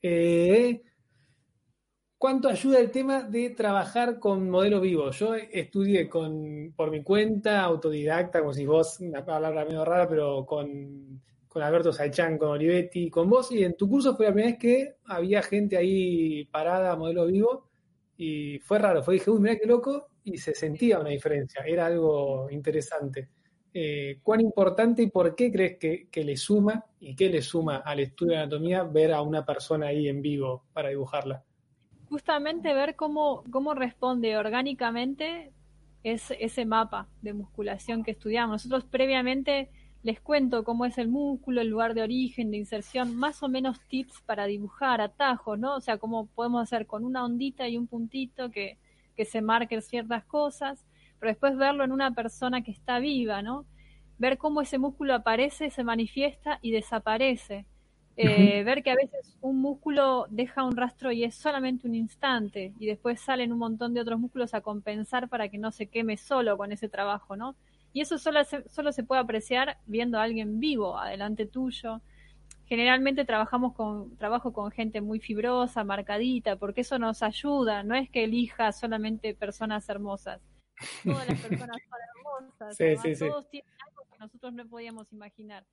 [0.00, 0.80] Eh,
[2.16, 5.18] ¿Cuánto ayuda el tema de trabajar con modelos vivos?
[5.18, 10.46] Yo estudié con, por mi cuenta, autodidacta, como si vos, una palabra medio rara, pero
[10.46, 14.52] con, con Alberto Saichan, con Olivetti, con vos, y en tu curso fue la primera
[14.52, 17.68] vez que había gente ahí parada, modelo vivo,
[18.16, 21.86] y fue raro, fue dije, uy, mira qué loco, y se sentía una diferencia, era
[21.86, 23.28] algo interesante.
[23.76, 27.98] Eh, ¿Cuán importante y por qué crees que, le suma y qué le suma al
[27.98, 31.42] estudio de anatomía ver a una persona ahí en vivo para dibujarla?
[32.08, 35.52] Justamente ver cómo, cómo responde orgánicamente
[36.04, 38.64] ese mapa de musculación que estudiamos.
[38.64, 39.70] Nosotros previamente
[40.04, 43.80] les cuento cómo es el músculo, el lugar de origen, de inserción, más o menos
[43.88, 45.74] tips para dibujar, atajos, ¿no?
[45.74, 48.78] O sea, cómo podemos hacer con una ondita y un puntito que,
[49.16, 50.84] que se marquen ciertas cosas,
[51.24, 53.64] pero después verlo en una persona que está viva, ¿no?
[54.18, 57.64] Ver cómo ese músculo aparece, se manifiesta y desaparece.
[58.18, 62.74] Eh, ver que a veces un músculo deja un rastro y es solamente un instante
[62.78, 66.18] y después salen un montón de otros músculos a compensar para que no se queme
[66.18, 67.56] solo con ese trabajo, ¿no?
[67.94, 72.02] Y eso solo se, solo se puede apreciar viendo a alguien vivo adelante tuyo.
[72.66, 77.82] Generalmente trabajamos con, trabajo con gente muy fibrosa, marcadita, porque eso nos ayuda.
[77.82, 80.42] No es que elija solamente personas hermosas.
[81.04, 83.18] Todas las personas son hermosas.
[83.18, 85.64] todos tienen algo que nosotros no podíamos imaginar.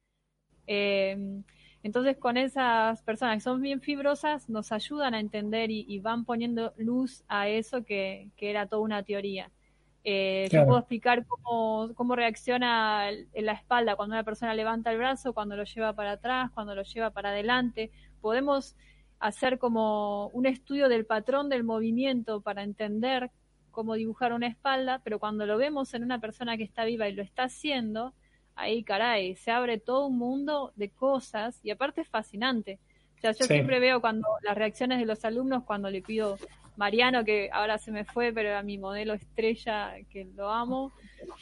[0.68, 1.42] Eh,
[1.84, 6.74] entonces, con esas personas que son bien fibrosas, nos ayudan a entender y, van poniendo
[6.78, 9.52] luz a eso que, que era toda una teoría.
[10.04, 14.98] Eh, Yo puedo explicar cómo, cómo reacciona en la espalda cuando una persona levanta el
[14.98, 17.92] brazo, cuando lo lleva para atrás, cuando lo lleva para adelante.
[18.20, 18.76] Podemos
[19.20, 23.30] hacer como un estudio del patrón del movimiento para entender
[23.72, 27.14] cómo dibujar una espalda, pero cuando lo vemos en una persona que está viva y
[27.14, 28.14] lo está haciendo,
[28.56, 32.80] ahí caray, se abre todo un mundo de cosas y aparte es fascinante.
[33.18, 36.38] O sea, yo siempre veo cuando las reacciones de los alumnos cuando le pido
[36.76, 40.92] Mariano, que ahora se me fue, pero era mi modelo estrella, que lo amo,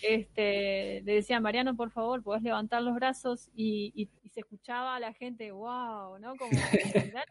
[0.01, 5.13] este, le decía, Mariano, por favor, podés levantar los brazos y, se escuchaba a la
[5.13, 6.35] gente, wow, ¿no?
[6.35, 7.23] Como, que está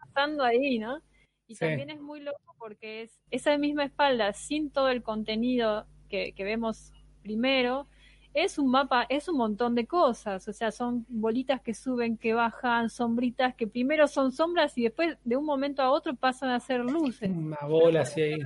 [0.00, 1.00] pasando ahí, ¿no?
[1.46, 6.32] Y también es muy loco porque es esa misma espalda, sin todo el contenido que,
[6.32, 6.92] que vemos
[7.22, 7.86] primero,
[8.34, 12.34] es un mapa, es un montón de cosas, o sea, son bolitas que suben, que
[12.34, 16.58] bajan, sombritas que primero son sombras y después de un momento a otro pasan a
[16.58, 17.30] ser luces.
[17.30, 18.40] Una bola así ahí.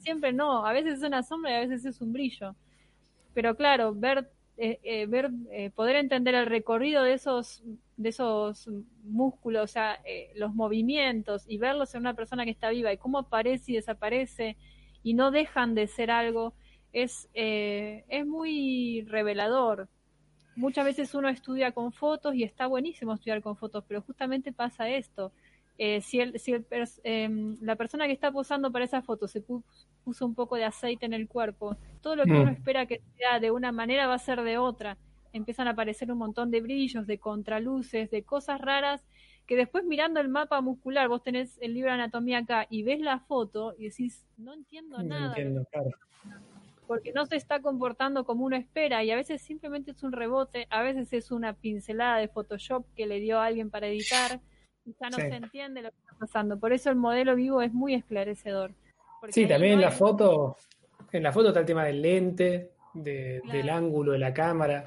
[0.00, 2.56] Siempre no, a veces es una sombra y a veces es un brillo.
[3.32, 7.62] Pero claro, ver, eh, eh, ver, eh, poder entender el recorrido de esos,
[7.96, 8.68] de esos
[9.04, 10.00] músculos, o sea,
[10.34, 14.56] los movimientos y verlos en una persona que está viva y cómo aparece y desaparece
[15.02, 16.54] y no dejan de ser algo
[16.94, 19.88] es, eh, es muy revelador.
[20.56, 24.88] Muchas veces uno estudia con fotos y está buenísimo estudiar con fotos, pero justamente pasa
[24.88, 25.32] esto.
[25.76, 26.64] Eh, si el, si el
[27.02, 29.64] em, la persona que está posando para esa foto se puso,
[30.24, 32.54] un poco de aceite en el cuerpo, todo lo que uno mm.
[32.54, 34.96] espera que sea de una manera va a ser de otra.
[35.34, 39.04] Empiezan a aparecer un montón de brillos, de contraluces, de cosas raras
[39.46, 43.00] que después mirando el mapa muscular, vos tenés el libro de anatomía acá y ves
[43.00, 45.34] la foto y decís, no entiendo nada
[46.86, 50.66] porque no se está comportando como uno espera y a veces simplemente es un rebote,
[50.70, 54.40] a veces es una pincelada de Photoshop que le dio a alguien para editar
[54.84, 56.58] y ya no se entiende lo que está pasando.
[56.58, 58.74] Por eso el modelo vivo es muy esclarecedor.
[59.30, 60.56] Sí, también en la foto,
[61.10, 64.84] en la foto está el tema del lente, del ángulo de la cámara,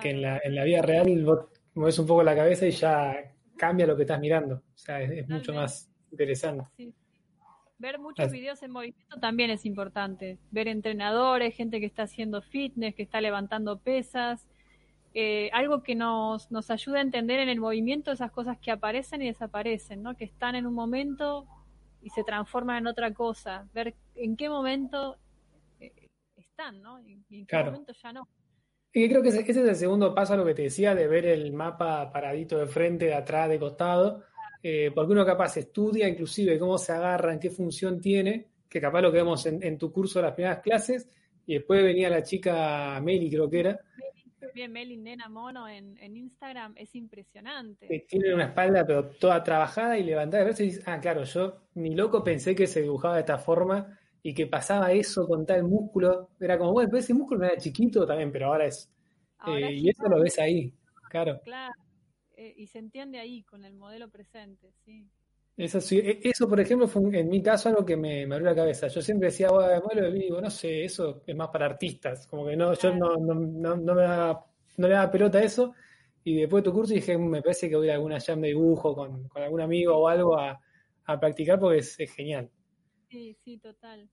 [0.00, 3.34] que, en, la, en la vida real vos mueves un poco la cabeza y ya
[3.56, 4.56] cambia lo que estás mirando.
[4.56, 6.64] O sea, es, mucho más interesante.
[6.76, 6.94] Sí.
[7.78, 10.38] Ver muchos videos en movimiento también es importante.
[10.50, 14.48] Ver entrenadores, gente que está haciendo fitness, que está levantando pesas.
[15.12, 19.20] Eh, algo que nos, nos ayuda a entender en el movimiento esas cosas que aparecen
[19.20, 20.16] y desaparecen, ¿no?
[20.16, 21.46] Que están en un momento
[22.00, 23.68] y se transforman en otra cosa.
[23.74, 25.18] Ver en qué momento
[25.80, 25.92] eh,
[26.34, 26.98] están, ¿no?
[27.00, 28.26] Y en qué momento ya no.
[28.98, 31.26] Y creo que ese, es el segundo paso a lo que te decía, de ver
[31.26, 34.22] el mapa paradito de frente, de atrás, de costado
[34.62, 39.02] eh, porque uno capaz estudia inclusive cómo se agarra, en qué función tiene, que capaz
[39.02, 41.08] lo que vemos en, tu curso de las primeras clases,
[41.46, 43.80] y después venía la chica Meli, creo que era.
[44.54, 48.06] Bien, Meli, nena mono en, Instagram, es impresionante.
[48.08, 51.94] tiene una espalda pero toda trabajada y levantada de y dices, ah, claro, yo ni
[51.94, 56.30] loco pensé que se dibujaba de esta forma y que pasaba eso con tal músculo.
[56.40, 58.90] Era como, bueno, ese músculo era chiquito también, pero ahora es...
[59.46, 60.74] Eh, y eso lo ves ahí,
[61.08, 61.40] claro.
[61.44, 61.74] Claro,
[62.36, 65.08] eh, y se entiende ahí con el modelo presente, sí.
[65.56, 68.54] Eso, sí, e, eso, por ejemplo, fue en mi caso algo que me, abrió la
[68.56, 68.88] cabeza.
[68.88, 72.26] Yo siempre decía, bueno, modelo de vivo, no sé, eso es más para artistas.
[72.26, 74.44] Como que no, yo no, no, no, no, me daba,
[74.76, 75.72] no le daba pelota a eso.
[76.24, 78.48] Y después de tu curso dije, mm, me parece que voy a alguna jam de
[78.48, 80.60] dibujo con, con algún amigo o algo a,
[81.04, 82.50] a practicar porque es, genial.
[83.08, 84.10] Sí, sí, total.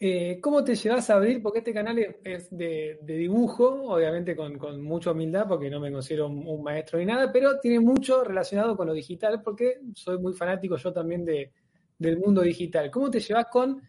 [0.00, 1.42] Eh, ¿Cómo te llevas a abrir?
[1.42, 6.62] Porque este canal es, de, dibujo, obviamente con, mucha humildad, porque no me considero un,
[6.62, 10.92] maestro ni nada, pero tiene mucho relacionado con lo digital, porque soy muy fanático yo
[10.92, 11.52] también de,
[11.98, 12.90] del mundo digital.
[12.90, 13.82] ¿Cómo te llevas con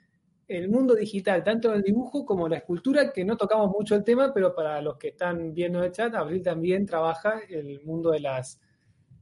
[0.49, 4.33] el mundo digital, tanto el dibujo como la escultura, que no tocamos mucho el tema,
[4.33, 8.59] pero para los que están viendo el chat, Abril también trabaja el mundo de las,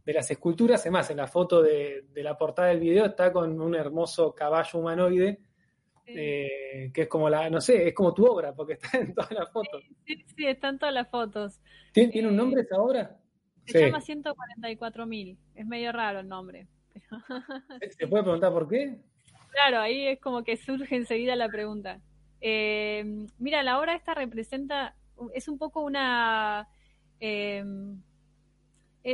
[0.05, 0.79] de las esculturas.
[0.81, 5.39] Además, en la foto de, la portada del video está con un hermoso caballo humanoide,
[6.07, 9.31] eh, que es como la, no sé, es como tu obra, porque está en todas
[9.31, 9.83] las fotos.
[10.05, 11.59] Sí, sí, está en todas las fotos.
[11.91, 13.17] ¿Tiene, un nombre esa obra?
[13.65, 16.67] Se llama 144.000, es medio raro el nombre.
[17.99, 18.97] ¿Se puede preguntar por qué?
[19.51, 21.99] Claro, ahí es como que surge enseguida la pregunta.
[22.39, 23.03] Eh,
[23.39, 24.95] mira, la obra esta representa,
[25.33, 26.67] es un poco una...
[27.19, 27.63] Eh,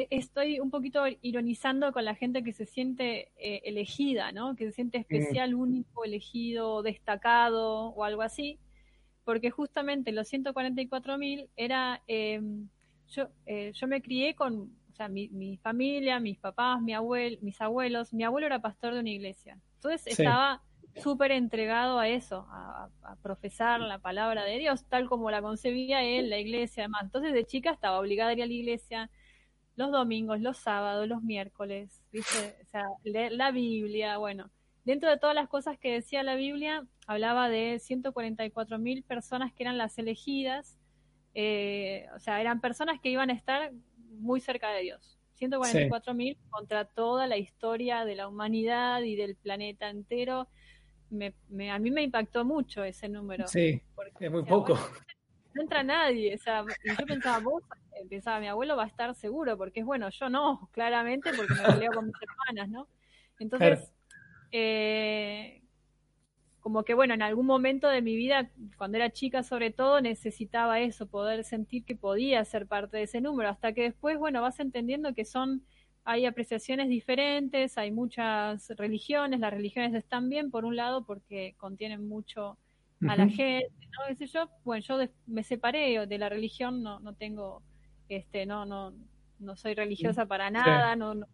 [0.09, 4.55] estoy un poquito ironizando con la gente que se siente eh, elegida, ¿no?
[4.55, 8.59] Que se siente especial, único, elegido, destacado o algo así,
[9.23, 13.27] porque justamente los 144.000 era, yo,
[13.73, 18.13] yo me crié con, o sea, mi, mi familia, mis papás, mi abuel, mis abuelos,
[18.13, 20.61] mi abuelo era pastor de una iglesia, entonces estaba
[21.01, 22.89] súper entregado a eso, a,
[23.21, 27.03] profesar la palabra de Dios, tal como la concebía él, la iglesia, además.
[27.03, 29.09] Entonces de chica estaba obligada a ir a la iglesia
[29.76, 32.55] los domingos, los sábados, los miércoles, ¿viste?
[32.61, 34.49] O sea, leer la Biblia, bueno.
[34.86, 39.63] Dentro de todas las cosas que decía la Biblia, hablaba de 144 mil personas que
[39.63, 40.78] eran las elegidas,
[41.34, 43.71] eh, o sea, eran personas que iban a estar
[44.19, 45.17] muy cerca de Dios.
[45.36, 50.47] 144 mil contra toda la historia de la humanidad y del planeta entero.
[51.09, 51.34] Me,
[51.69, 53.47] a mí me impactó mucho ese número.
[53.47, 53.82] Sí,
[54.19, 54.78] es muy poco.
[55.53, 56.35] No entra nadie.
[56.35, 57.63] O sea, yo pensaba, vos,
[58.09, 61.73] pensaba, mi abuelo va a estar seguro, porque es bueno, yo no, claramente, porque me
[61.73, 62.87] peleo con mis hermanas, ¿no?
[63.39, 63.91] Entonces,
[64.51, 65.61] eh,
[66.59, 70.79] como que bueno, en algún momento de mi vida, cuando era chica sobre todo, necesitaba
[70.79, 74.59] eso, poder sentir que podía ser parte de ese número, hasta que después, bueno, vas
[74.59, 75.63] entendiendo que son,
[76.05, 82.07] hay apreciaciones diferentes, hay muchas religiones, las religiones están bien, por un lado, porque contienen
[82.07, 82.57] mucho
[83.09, 84.25] a la gente, ¿no?
[84.25, 84.97] yo, bueno, yo
[85.27, 87.61] me separé de la religión, no, no tengo,
[88.09, 88.93] este, no, no,
[89.39, 91.27] no soy religiosa para nada, no, no,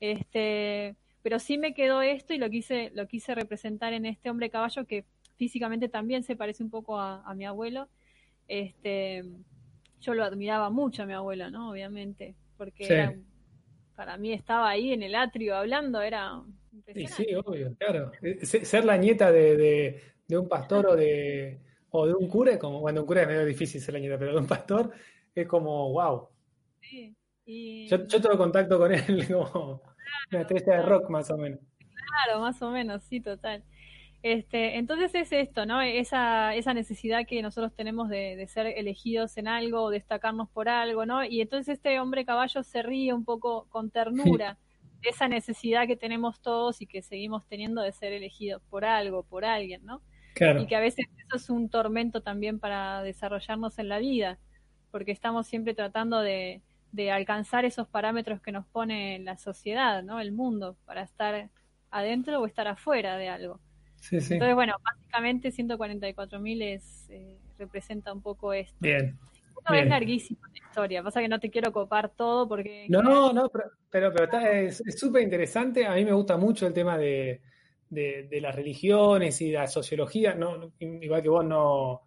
[0.00, 4.50] este, pero sí me quedó esto y lo quise, lo quise representar en este hombre
[4.50, 5.04] caballo que
[5.36, 7.88] físicamente también se parece un poco a, mi abuelo.
[8.48, 9.24] Este,
[10.00, 11.70] yo lo admiraba mucho a mi abuelo, ¿no?
[11.70, 13.18] Obviamente, porque
[13.94, 16.42] para mí estaba ahí en el atrio hablando, era
[16.72, 17.24] impresionante.
[17.24, 18.12] Sí, obvio, claro.
[18.22, 20.00] Eh, ser la nieta de,
[20.38, 21.60] un pastor o de,
[21.90, 24.32] o de un cura, como, bueno, un cura es medio difícil ser la nieta, pero
[24.32, 24.90] de un pastor
[25.34, 26.28] es como, wow.
[26.80, 27.16] Sí.
[27.88, 29.82] Yo, yo tengo contacto con él como
[30.30, 31.58] una estrella de rock, más o menos.
[31.78, 33.64] Claro, más o menos, sí, total.
[34.22, 35.80] Este, entonces es esto, ¿no?
[35.80, 41.06] Esa, esa necesidad que nosotros tenemos de, ser elegidos en algo, o destacarnos por algo,
[41.06, 41.24] ¿no?
[41.24, 44.58] Y entonces este hombre caballo se ríe un poco con ternura
[45.02, 49.22] de esa necesidad que tenemos todos y que seguimos teniendo de ser elegidos por algo,
[49.22, 50.02] por alguien, ¿no?
[50.34, 50.62] Claro.
[50.62, 54.38] Y que a veces eso es un tormento también para desarrollarnos en la vida,
[54.90, 56.62] porque estamos siempre tratando de,
[56.92, 60.20] de alcanzar esos parámetros que nos pone la sociedad, ¿no?
[60.20, 61.48] El mundo, para estar
[61.90, 63.60] adentro o estar afuera de algo.
[63.96, 64.34] Sí, sí.
[64.34, 68.76] Entonces, bueno, básicamente 144.000 es, eh, representa un poco esto.
[68.80, 69.18] Bien.
[69.72, 72.86] es larguísima la historia, pasa que no te quiero copar todo porque...
[72.88, 76.96] No, no, no, pero, pero, es súper interesante, a mí me gusta mucho el tema
[76.96, 77.42] de,
[77.90, 82.02] de, las religiones y la sociología, no, igual que vos no,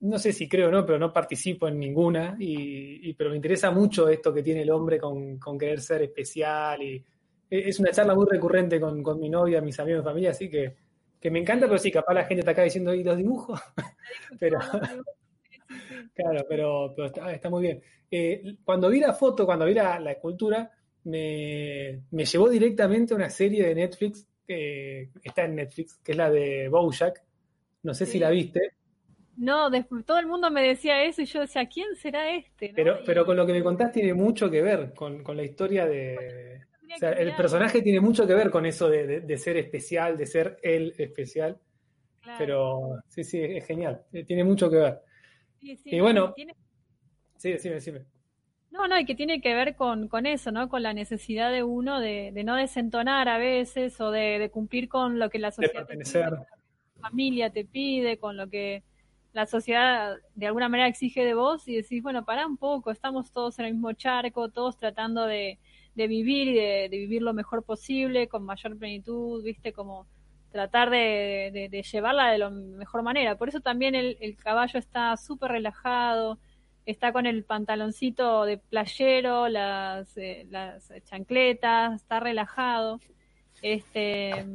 [0.00, 3.70] no sé si creo o no, pero no participo en ninguna, y, pero me interesa
[3.70, 7.04] mucho esto que tiene el hombre con, querer ser especial, y
[7.50, 10.74] e, es una charla muy recurrente con, mi novia, mis amigos, mi familia, así que,
[11.30, 13.60] me encanta, pero sí, capaz la gente está acá diciendo, ¿y los dibujos?
[14.40, 14.58] pero,
[16.14, 17.82] claro, pero, está, muy bien.
[18.10, 20.70] Eh, cuando vi la foto, cuando vi la, escultura,
[21.04, 26.30] me, llevó directamente a una serie de Netflix, que está en Netflix, que es la
[26.30, 27.22] de Bojack,
[27.82, 28.72] no sé si la viste,
[29.40, 32.72] no, después, todo el mundo me decía eso y yo decía, ¿quién será este?
[32.76, 36.60] Pero, pero con lo que me contás tiene mucho que ver con, la historia de...
[36.94, 40.58] O sea, el personaje tiene mucho que ver con eso de, ser especial, de ser
[40.62, 41.58] él especial.
[42.36, 44.02] Pero sí, sí, es genial.
[44.12, 45.00] Eh, tiene mucho que ver.
[45.58, 46.34] Sí, sí, y bueno...
[47.38, 48.04] Sí, decime, decime.
[48.70, 50.68] No, no, y que tiene que ver con, con eso, ¿no?
[50.68, 55.28] Con la necesidad de uno de, no desentonar a veces o de, cumplir con lo
[55.28, 56.46] que la sociedad te pide, la
[57.00, 58.84] familia te pide, con lo que
[59.32, 63.32] la sociedad de alguna manera exige de vos y decís, bueno, para un poco, estamos
[63.32, 65.58] todos en el mismo charco, todos tratando de,
[65.94, 70.06] vivir y de, vivir lo mejor posible, con mayor plenitud, viste, como
[70.50, 73.36] tratar de, llevarla de la mejor manera.
[73.36, 76.38] Por eso también el, caballo está súper relajado,
[76.86, 83.00] está con el pantaloncito de playero, las, eh, las chancletas, está relajado.
[83.62, 84.46] Este,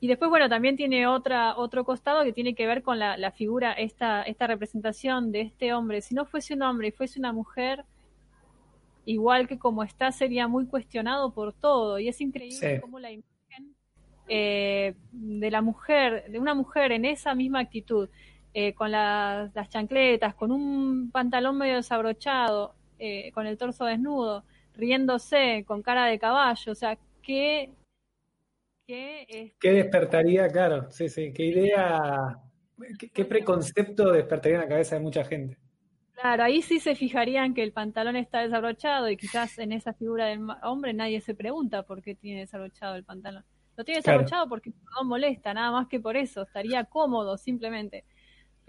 [0.00, 3.32] y después, bueno, también tiene otra, otro costado que tiene que ver con la, la,
[3.32, 6.00] figura, esta, esta representación de este hombre.
[6.00, 7.84] Si no fuese un hombre y fuese una mujer,
[9.04, 11.98] igual que como está, sería muy cuestionado por todo.
[11.98, 13.74] Y es increíble cómo la imagen
[14.28, 18.08] eh, de la mujer, de una mujer en esa misma actitud,
[18.52, 24.44] eh, con las, chancletas, con un pantalón medio desabrochado, eh, con el torso desnudo,
[24.74, 27.72] riéndose, con cara de caballo, o sea, qué...
[28.86, 32.36] ¿Qué, este, ¿Qué despertaría, claro, sí, sí, qué idea,
[33.14, 35.56] qué preconcepto despertaría en la cabeza de mucha gente?
[36.20, 40.26] Claro, ahí sí se fijarían que el pantalón está desabrochado y quizás en esa figura
[40.26, 43.42] del hombre nadie se pregunta por qué tiene desabrochado el pantalón.
[43.74, 48.04] Lo tiene desabrochado porque no molesta, nada más que por eso, estaría cómodo simplemente.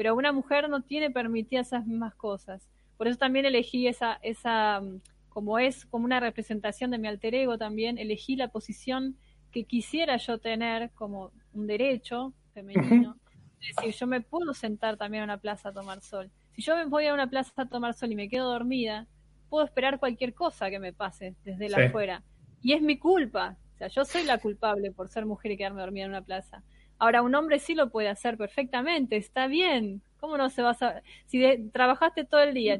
[0.02, 2.68] Pero una mujer no tiene permitidas esas mismas cosas.
[2.98, 4.82] Por eso también elegí esa, esa,
[5.30, 9.16] como es como una representación de mi alter ego también, elegí la posición
[9.52, 13.18] que quisiera yo tener como un derecho femenino.
[13.60, 16.76] Es decir, yo me puedo sentar también en una plaza a tomar sol si yo
[16.76, 19.08] me voy a una plaza a tomar sol y me quedo dormida,
[19.50, 22.24] puedo esperar cualquier cosa que me pase desde la afuera.
[22.62, 23.58] Y es mi culpa.
[23.74, 26.64] O sea, yo soy la culpable por ser mujer y quedarme dormida en una plaza.
[27.02, 30.04] Ahora, un hombre sí lo puede hacer perfectamente, está bien.
[30.20, 32.80] ¿Cómo no se va a Si trabajaste todo el día,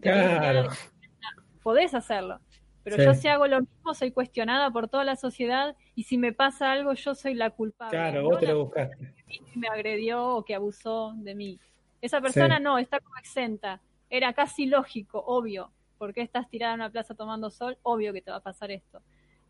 [1.64, 2.40] podés hacerlo.
[2.84, 6.34] Pero yo si hago lo mismo, soy cuestionada por toda la sociedad y si me
[6.34, 7.98] pasa algo, yo soy la culpable.
[7.98, 9.12] Claro, vos te lo buscaste.
[9.26, 11.60] Que me agredió o que abusó de mí.
[12.00, 13.82] Esa persona no, está como exenta.
[14.08, 15.72] Era casi lógico, obvio.
[15.98, 17.80] porque estás tirada en una plaza tomando sol?
[17.82, 19.02] Obvio que te va a pasar esto.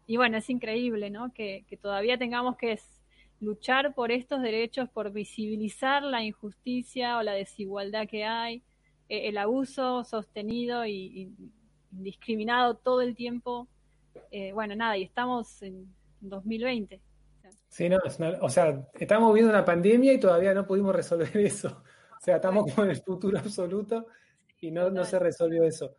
[0.08, 1.34] Y bueno, es increíble, ¿no?
[1.34, 2.72] Que, todavía tengamos que
[3.42, 8.64] luchar por estos derechos, por visibilizar la injusticia o la desigualdad que hay,
[9.10, 11.34] eh, el abuso sostenido y,
[11.92, 13.68] indiscriminado todo el tiempo.
[14.30, 17.02] Eh, bueno, nada, y estamos en 2020.
[17.68, 17.98] Sí, no,
[18.42, 21.84] o sea, estamos viendo una pandemia y todavía no pudimos resolver eso.
[22.18, 24.08] O sea, estamos como en el futuro absoluto
[24.60, 25.96] y no, no se resolvió eso.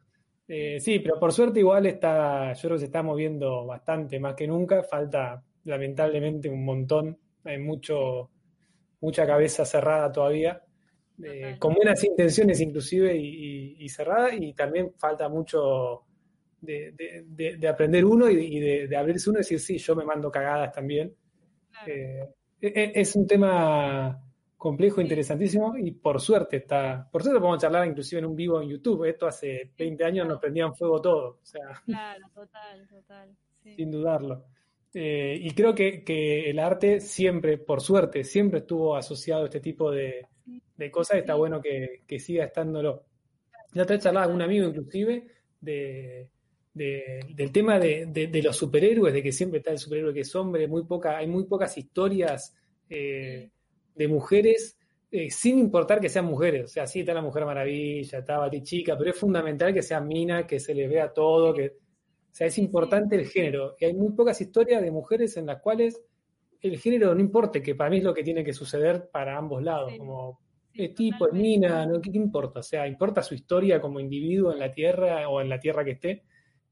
[0.46, 4.34] Eh, sí, pero por suerte igual está, yo creo que se está moviendo bastante más
[4.34, 4.82] que nunca.
[4.82, 7.18] Falta lamentablemente un montón.
[7.44, 8.30] Hay mucho,
[9.00, 10.62] mucha cabeza cerrada todavía.
[11.22, 16.04] Eh, con buenas intenciones inclusive y, cerrada y también falta mucho
[16.60, 21.14] de, aprender uno y, de, abrirse uno y decir, sí, yo me mando cagadas también.
[21.86, 22.28] Eh,
[22.60, 24.20] e, e, es un tema
[24.62, 28.68] complejo, interesantísimo y por suerte está, por suerte podemos charlar inclusive en un vivo en
[28.68, 33.36] YouTube, esto hace 20 años nos prendían fuego todo, o sea, claro, total, total,
[33.76, 34.44] sin dudarlo.
[34.94, 39.90] Eh, y creo que, el arte siempre, por suerte, siempre estuvo asociado a este tipo
[39.90, 40.26] de,
[40.90, 43.04] cosas y está bueno que, siga estándolo.
[43.72, 45.26] Ya te he charlado con un amigo inclusive
[45.60, 46.28] de,
[46.74, 50.84] del tema de, los superhéroes, de que siempre está el superhéroe que es hombre, muy
[50.84, 52.54] poca, hay muy pocas historias
[52.90, 53.50] eh,
[53.94, 54.76] de mujeres,
[55.10, 56.64] eh, sin importar que sean mujeres.
[56.64, 60.46] O sea, sí está la Mujer Maravilla, está Chica, pero es fundamental que sean minas,
[60.46, 61.76] que se les vea todo, que.
[62.32, 63.76] O sea, es importante el género.
[63.78, 66.02] Y hay muy pocas historias de mujeres en las cuales
[66.62, 69.62] el género no importa, que para mí es lo que tiene que suceder para ambos
[69.62, 69.92] lados.
[69.98, 70.40] Como
[70.72, 72.00] es tipo, es mina, ¿no?
[72.00, 72.60] ¿Qué, importa?
[72.60, 75.90] O sea, importa su historia como individuo en la tierra o en la tierra que
[75.90, 76.22] esté.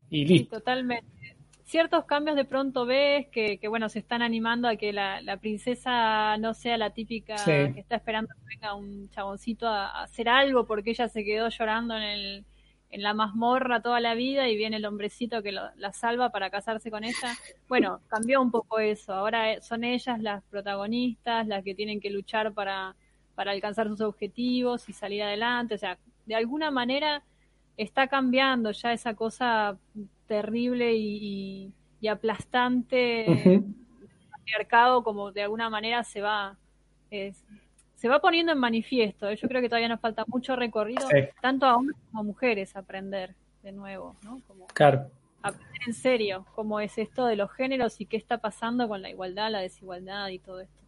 [0.08, 0.56] Y listo.
[0.56, 1.36] totalmente
[1.70, 6.36] ciertos cambios de pronto ves que, que, bueno, se están animando a que la, princesa
[6.38, 10.90] no sea la típica que está esperando que venga un chaboncito a, hacer algo porque
[10.90, 12.44] ella se quedó llorando en, el,
[12.90, 16.90] en la mazmorra toda la vida y viene el hombrecito que la salva para casarse
[16.90, 17.36] con ella.
[17.68, 19.12] Bueno, cambió un poco eso.
[19.12, 22.96] Ahora son ellas las protagonistas, las que tienen que luchar para,
[23.36, 25.76] para alcanzar sus objetivos y salir adelante.
[25.76, 27.22] O sea, de alguna manera
[27.76, 29.78] está cambiando ya esa cosa
[30.26, 31.72] terrible y,
[32.08, 33.26] aplastante
[34.56, 36.56] mercado como de alguna manera se va
[38.00, 39.30] se va poniendo en manifiesto.
[39.30, 41.06] Yo creo que todavía nos falta mucho recorrido,
[41.42, 44.40] tanto a hombres como a mujeres, aprender de nuevo, ¿no?
[44.46, 45.10] Como claro.
[45.42, 49.10] Aprender en serio cómo es esto de los géneros y qué está pasando con la
[49.10, 50.80] igualdad, la desigualdad y todo esto.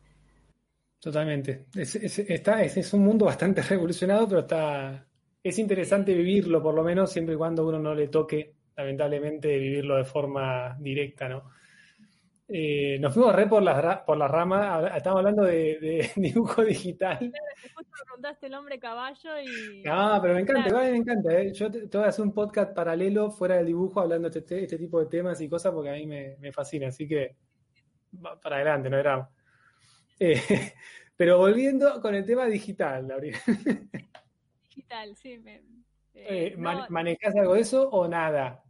[1.00, 1.66] Totalmente.
[1.74, 5.06] Es, está, es un mundo bastante revolucionado, pero está,
[5.42, 9.96] es interesante vivirlo, por lo menos, siempre y cuando uno no le toque, lamentablemente, vivirlo
[9.96, 11.44] de forma directa, ¿no?
[12.54, 17.18] Eh, nos fuimos re por las por la rama, estamos hablando de, dibujo digital.
[17.18, 19.82] Después me preguntaste el hombre caballo y.
[19.88, 21.32] Ah, pero me encanta, me encanta.
[21.32, 21.50] ¿eh?
[21.54, 24.76] Yo te, voy a hacer un podcast paralelo fuera del dibujo hablando de este, este,
[24.76, 26.88] tipo de temas y cosas porque a mí me, fascina.
[26.88, 27.36] Así que
[28.42, 29.30] para adelante, no era.
[30.20, 30.38] Eh,
[31.16, 33.36] pero volviendo con el tema digital, Gabriel.
[34.68, 35.38] Digital, sí.
[35.38, 35.62] Me,
[36.12, 38.62] eh, ¿Manejas algo de eso o nada?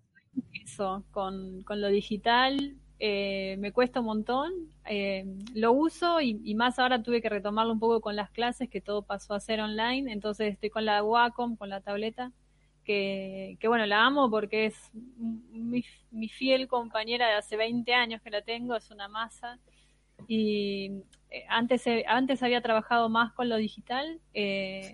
[0.53, 4.53] Eso, con, con lo digital eh, me cuesta un montón.
[4.86, 8.80] Eh, lo uso y, más ahora tuve que retomarlo un poco con las clases, que
[8.80, 10.12] todo pasó a ser online.
[10.12, 12.30] Entonces estoy con la Wacom, con la tableta,
[12.84, 18.30] que, bueno, la amo porque es mi, mi, fiel compañera de hace 20 años que
[18.30, 19.59] la tengo, es una masa.
[20.28, 20.92] Y
[21.30, 24.20] eh, antes, antes había trabajado más con lo digital.
[24.32, 24.92] Sí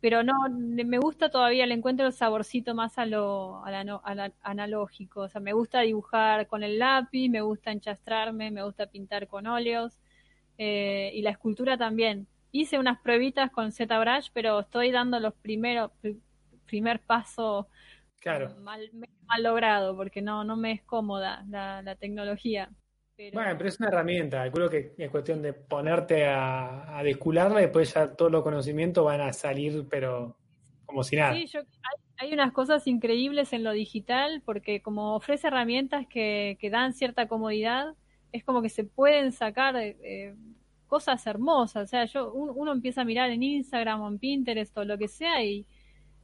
[0.00, 5.28] pero no, me gusta todavía, le encuentro el saborcito más a lo, a analógico, o
[5.28, 9.98] sea, me gusta dibujar con el lápiz, me gusta enchastrarme, me gusta pintar con óleos,
[10.56, 12.26] eh, y la escultura también.
[12.52, 15.90] Hice unas pruebitas con ZBrush, pero estoy dando los primeros,
[16.66, 17.68] primer paso
[18.20, 18.54] claro.
[18.60, 22.70] mal, mal logrado, porque no, no me es cómoda la, la tecnología.
[23.32, 24.50] Bueno, pero es una herramienta.
[24.52, 29.04] Creo que es cuestión de ponerte a, a descularla y después ya todos los conocimientos
[29.04, 30.36] van a salir, pero
[30.86, 31.34] como si nada.
[31.34, 31.60] Sí, yo,
[32.16, 37.26] hay, unas cosas increíbles en lo digital porque como ofrece herramientas que, que dan cierta
[37.26, 37.94] comodidad,
[38.30, 40.36] es como que se pueden sacar eh,
[40.86, 41.84] cosas hermosas.
[41.84, 45.08] O sea, yo uno empieza a mirar en Instagram o en Pinterest o lo que
[45.08, 45.66] sea y,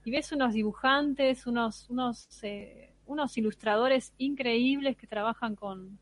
[0.04, 5.98] y ves unos dibujantes, unos, unos, eh, unos ilustradores increíbles que trabajan con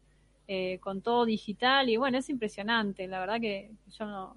[0.55, 4.37] eh, con todo digital y bueno, es impresionante, la verdad que yo no,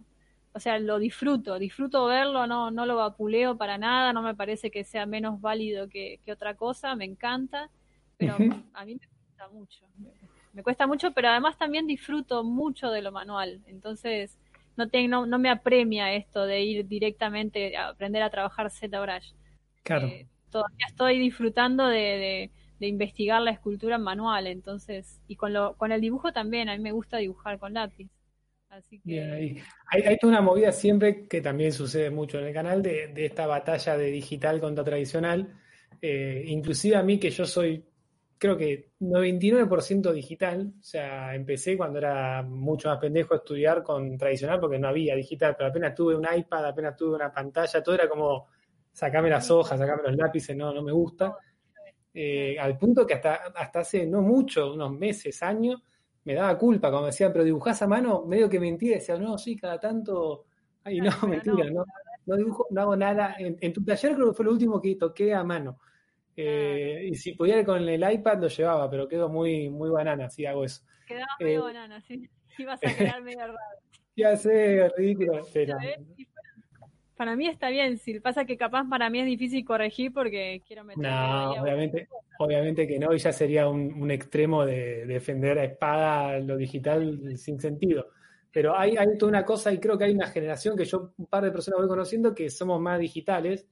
[0.54, 4.72] o sea, lo disfruto, disfruto verlo, no, no lo vapuleo para nada, no me parece
[4.72, 7.70] que sea menos válido que, otra cosa, me encanta,
[8.16, 8.36] pero
[8.74, 9.86] a mí me cuesta mucho,
[10.54, 14.40] me, cuesta mucho, pero además también disfruto mucho de lo manual, entonces
[14.78, 19.34] no, tengo, no, me apremia esto de ir directamente a aprender a trabajar ZBrush.
[19.84, 20.08] Claro.
[20.08, 25.76] Eh, todavía estoy disfrutando de de investigar la escultura en manual, entonces, y con, lo,
[25.76, 28.10] con el dibujo también, a mí me gusta dibujar con lápiz.
[28.70, 29.10] Así que...
[29.10, 29.58] Bien, ahí.
[29.88, 33.48] Hay, hay una movida siempre que también sucede mucho en el canal de, de esta
[33.48, 35.56] batalla de digital contra tradicional.
[36.02, 37.86] Eh, inclusive a mí que yo soy,
[38.38, 44.18] creo que 99% digital, o sea, empecé cuando era mucho más pendejo a estudiar con
[44.18, 47.96] tradicional porque no había digital, pero apenas tuve un iPad, apenas tuve una pantalla, todo
[47.96, 48.48] era como
[48.92, 51.36] sacame las hojas, sacame los lápices, no, no me gusta.
[52.18, 55.84] Eh, al punto que hasta, hasta hace no mucho, unos meses, años,
[56.24, 59.58] me daba culpa cuando decían, pero dibujás a mano, medio que mentira, decía, no, sí,
[59.58, 60.46] cada tanto,
[60.86, 61.84] ay, no, mentira, no,
[62.26, 63.36] no, dibujo, no hago nada.
[63.38, 65.78] En, tu taller creo que fue lo último que toqué a mano.
[66.38, 70.46] Eh, y si pudiera con el iPad lo llevaba, pero quedo muy, muy banana si
[70.46, 70.84] hago eso.
[71.06, 72.30] Quedaba medio eh, banana, sí.
[72.58, 73.58] Ibas a quedar medio raro.
[74.18, 75.76] Ya sé, ridículo, pero...
[77.16, 80.84] Para mí está bien, si pasa que capaz para mí es difícil corregir porque quiero
[80.84, 81.04] meter.
[81.04, 82.10] No, obviamente,
[82.40, 87.60] obviamente que no, y ya sería un, extremo de, defender a espada lo digital sin
[87.60, 88.08] sentido.
[88.52, 91.26] Pero hay, hay toda una cosa, y creo que hay una generación que yo, un
[91.26, 93.66] par de personas voy conociendo, que somos más digitales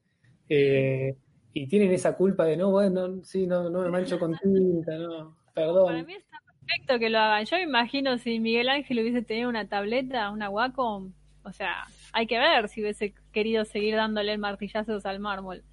[0.47, 1.15] eh,
[1.53, 5.35] y tienen esa culpa de no, bueno, sí, no, no me mancho con tinta, no,
[5.53, 5.87] perdón.
[5.87, 7.45] Para mí está perfecto que lo hagan.
[7.45, 11.13] Yo me imagino si Miguel Ángel hubiese tenido una tableta, una Wacom,
[11.43, 15.63] o sea, hay que ver si hubiese querido seguir dándole martillazos al mármol.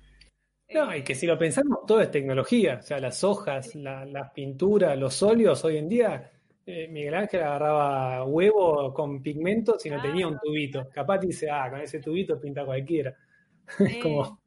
[0.73, 2.79] No, y que si lo pensamos, todo es tecnología.
[2.79, 6.31] O sea, las hojas, la, las pinturas, los óleos hoy en día.
[6.64, 10.89] Eh, Miguel Ángel agarraba huevo con pigmentos y no tenía un tubito.
[10.93, 13.14] Capaz dice, ah, con ese tubito pinta cualquiera.
[13.81, 14.41] es como.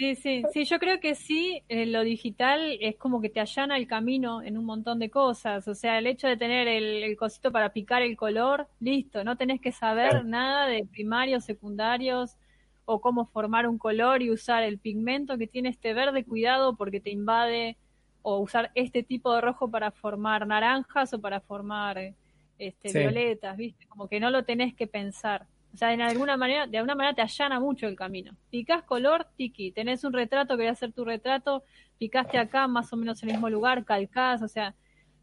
[0.00, 3.76] Sí, sí, sí, yo creo que sí, eh, lo digital es como que te allana
[3.76, 7.52] el camino en un montón de cosas, o sea, el hecho de tener el, cosito
[7.52, 12.38] para picar el color, listo, no tenés que saber nada de primarios, secundarios
[12.86, 17.00] o cómo formar un color y usar el pigmento que tiene este verde, cuidado porque
[17.00, 17.76] te invade,
[18.22, 22.14] o usar este tipo de rojo para formar naranjas o para formar
[22.58, 23.86] este, violetas, ¿viste?
[23.86, 25.46] Como que no lo tenés que pensar.
[25.72, 28.32] O sea, en alguna manera, de alguna manera te allana mucho el camino.
[28.50, 29.70] Picás color, tiki.
[29.70, 31.62] Tenés un retrato, querés hacer tu retrato,
[31.98, 34.74] picaste acá, más o menos en el mismo lugar, calcás, o sea.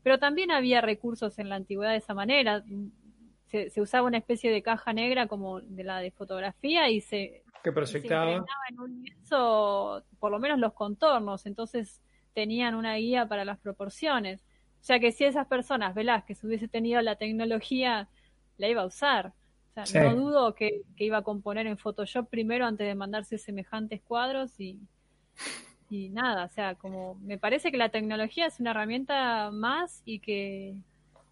[0.04, 2.64] Pero también había recursos en la antigüedad de esa manera.
[3.48, 7.72] Se, usaba una especie de caja negra como de la de fotografía y se, que
[7.72, 8.46] proyectaba.
[8.70, 12.02] en un lienzo, por lo menos los contornos, entonces
[12.34, 14.42] tenían una guía para las proporciones.
[14.80, 18.08] O sea que si esas personas, Velázquez, hubiese tenido la tecnología,
[18.58, 19.34] la iba a usar
[19.94, 24.80] no dudo que, iba a componer en Photoshop primero antes de mandarse semejantes cuadros y,
[25.90, 30.20] y nada, o sea, como me parece que la tecnología es una herramienta más y
[30.20, 30.76] que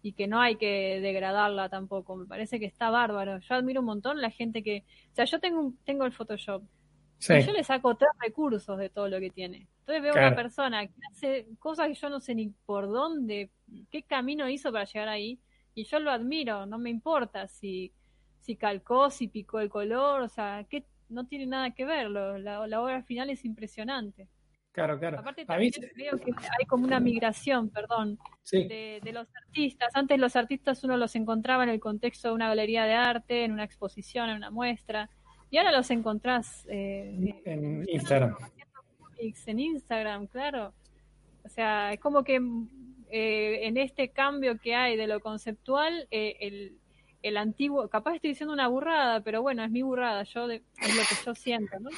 [0.02, 2.14] y que no hay que degradarla tampoco.
[2.14, 3.40] Me parece que está bárbaro.
[3.40, 6.62] Yo admiro un montón la gente que, o sea, yo tengo tengo el Photoshop.
[7.28, 9.66] Y yo le saco tres recursos de todo lo que tiene.
[9.80, 13.50] Entonces veo una persona que hace cosas que yo no sé ni por dónde,
[13.90, 15.40] qué camino hizo para llegar ahí,
[15.74, 17.92] y yo lo admiro, no me importa si
[18.46, 22.80] si calcó, si picó el color, o sea, que no tiene nada que ver, la,
[22.80, 24.28] obra final es impresionante.
[24.70, 25.18] Claro, claro.
[25.18, 28.18] Aparte también creo que hay como una migración, perdón,
[28.52, 29.90] de, los artistas.
[29.94, 33.52] Antes los artistas uno los encontraba en el contexto de una galería de arte, en
[33.52, 35.10] una exposición, en una muestra,
[35.50, 38.36] y ahora los encontrás eh, en Instagram.
[39.46, 40.72] En Instagram, claro.
[41.42, 42.40] O sea, es como que
[43.10, 46.78] eh, en este cambio que hay de lo conceptual, eh, el,
[47.28, 51.02] el antiguo, capaz estoy diciendo una burrada, pero bueno, es mi burrada, yo es lo
[51.02, 51.90] que yo siento, ¿no?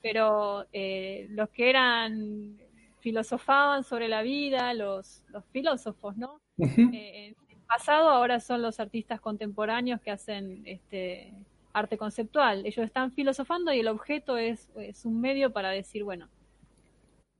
[0.00, 2.58] Pero eh, los que eran,
[3.02, 6.40] filosofaban sobre la vida, los, los filósofos, ¿no?
[6.58, 11.34] Eh, en el pasado ahora son los artistas contemporáneos que hacen este
[11.72, 12.64] arte conceptual.
[12.64, 16.28] Ellos están filosofando y el objeto es, es un medio para decir, bueno,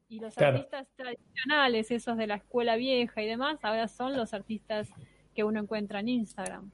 [0.08, 4.90] y los artistas tradicionales, esos de la escuela vieja y demás, ahora son los artistas
[5.34, 6.70] que uno encuentra en Instagram.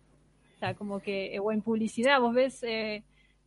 [0.59, 3.05] O sea, como que, eh, o en publicidad, vos ves eh,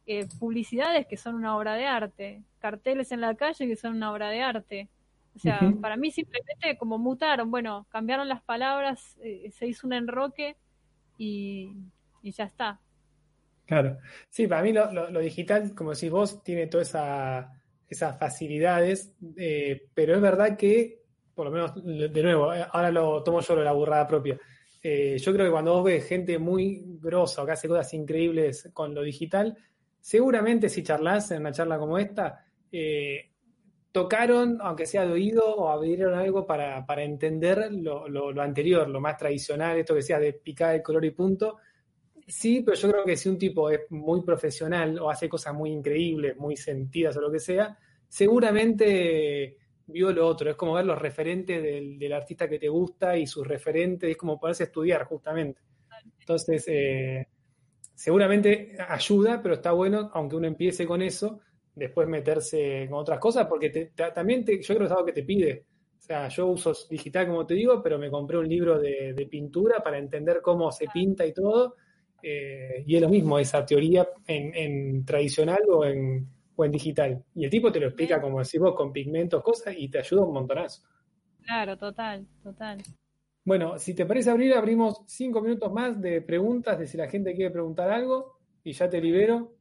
[0.08, 4.14] eh, publicidades que son una obra de arte, carteles en la calle que son una
[4.14, 4.88] obra de arte.
[5.36, 9.18] O sea, para mí simplemente como mutaron, bueno, cambiaron las palabras,
[9.52, 10.56] se hizo un enroque
[11.18, 11.74] y,
[12.24, 12.80] ya está.
[13.66, 13.98] Claro.
[14.30, 19.14] Sí, para mí lo, digital, como decís vos, tiene todas esa, esas facilidades,
[19.94, 21.02] pero es verdad que,
[21.34, 24.38] por lo menos, de nuevo, ahora lo tomo yo la burrada propia.
[24.84, 28.96] Eh, yo creo que cuando vos ves gente muy grosa que hace cosas increíbles con
[28.96, 29.56] lo digital,
[30.00, 33.30] seguramente si charlas en una charla como esta, eh,
[33.92, 39.78] tocaron, aunque sea de oído, o abrieron algo para, entender lo, anterior, lo más tradicional,
[39.78, 41.58] esto que sea de picar el color y punto.
[42.26, 45.72] Sí, pero yo creo que si un tipo es muy profesional o hace cosas muy
[45.72, 47.78] increíbles, muy sentidas o lo que sea,
[48.08, 49.58] seguramente
[49.92, 53.48] vio lo otro, es como ver los referentes del, artista que te gusta y sus
[53.48, 55.62] referentes, es como poderse estudiar justamente.
[56.20, 57.28] Entonces, eh,
[57.94, 61.40] seguramente ayuda, pero está bueno, aunque uno empiece con eso,
[61.76, 65.66] después meterse con otras cosas, porque también yo creo que es algo que te pide.
[65.98, 69.84] O sea, yo uso digital, como te digo, pero me compré un libro de, pintura
[69.84, 71.76] para entender cómo se pinta y todo.
[72.24, 76.28] Eh, y es lo mismo, esa teoría en tradicional o en,
[76.62, 77.24] o en digital.
[77.36, 80.26] Y el tipo te lo explica, como decís vos, con pigmentos, cosas, y te ayuda
[80.26, 80.84] un montonazo.
[81.44, 82.78] Claro, total, total.
[83.44, 87.34] Bueno, si te parece abrir, abrimos cinco minutos más de preguntas, de si la gente
[87.34, 89.56] quiere preguntar algo, y ya te libero.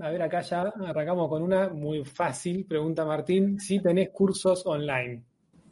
[0.00, 2.66] A ver, acá ya arrancamos con una muy fácil.
[2.66, 5.22] Pregunta Martín, si tenés cursos online.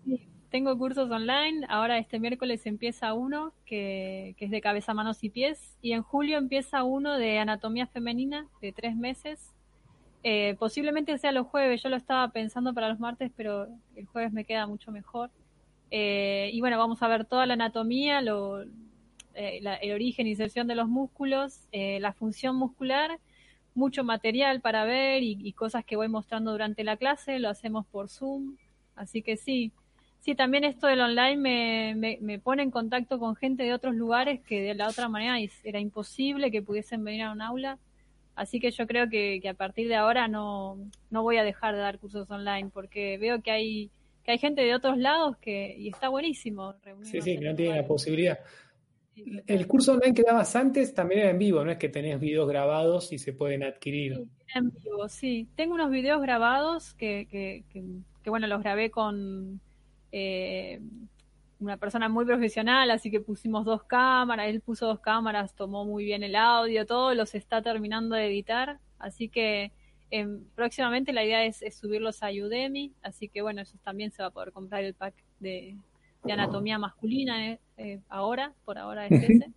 [0.05, 1.67] Sí, tengo cursos online.
[1.69, 5.77] Ahora este miércoles empieza uno que, que es de cabeza, manos y pies.
[5.83, 9.54] Y en julio empieza uno de anatomía femenina de tres meses
[10.27, 14.33] eh, posiblemente sea los jueves, yo lo estaba pensando para los martes, pero el jueves
[14.33, 15.31] me queda mucho mejor.
[15.91, 20.89] Eh, y bueno, vamos a ver toda la anatomía, eh, el origen inserción de los
[20.89, 23.19] músculos, la función muscular,
[23.75, 28.09] mucho material para ver y, cosas que voy mostrando durante la clase, lo hacemos por
[28.09, 28.57] Zoom,
[28.97, 29.73] así que sí.
[30.21, 33.95] Sí, también esto del online me, me, me pone en contacto con gente de otros
[33.95, 37.79] lugares que de la otra manera era imposible que pudiesen venir a un aula.
[38.37, 40.79] Así que yo creo que, a partir de ahora no,
[41.11, 43.91] no voy a dejar de dar cursos online porque veo que hay
[44.25, 46.75] que hay gente de otros lados que y está buenísimo.
[47.03, 48.39] Sí, sí, que no tiene la posibilidad.
[49.47, 52.49] El curso online que dabas antes también era en vivo, no es que tenés videos
[52.49, 54.17] grabados y se pueden adquirir.
[54.17, 55.49] Sí, en vivo, sí.
[55.55, 59.61] Tengo unos videos grabados que, que, que, bueno, los grabé con
[60.11, 60.81] eh,
[61.61, 66.05] una persona muy profesional, así que pusimos dos cámaras, él puso dos cámaras, tomó muy
[66.05, 69.73] bien el audio, todo, los está terminando de editar, así que
[70.11, 74.29] em, próximamente la idea es, subirlos a Udemy, así que bueno, eso también se va
[74.29, 75.77] a poder comprar el pack de,
[76.25, 79.51] anatomía masculina eh, eh, ahora, por ahora es ese.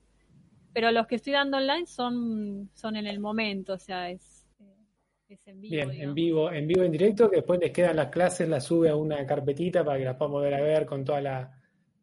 [0.73, 5.37] Pero los que estoy dando online son, son en el momento, o sea, es, eh,
[5.45, 5.71] en vivo.
[5.71, 8.89] Bien, en vivo, en vivo, en directo, que después les quedan las clases, las sube
[8.89, 11.56] a una carpetita para que las podamos ver a ver con toda la,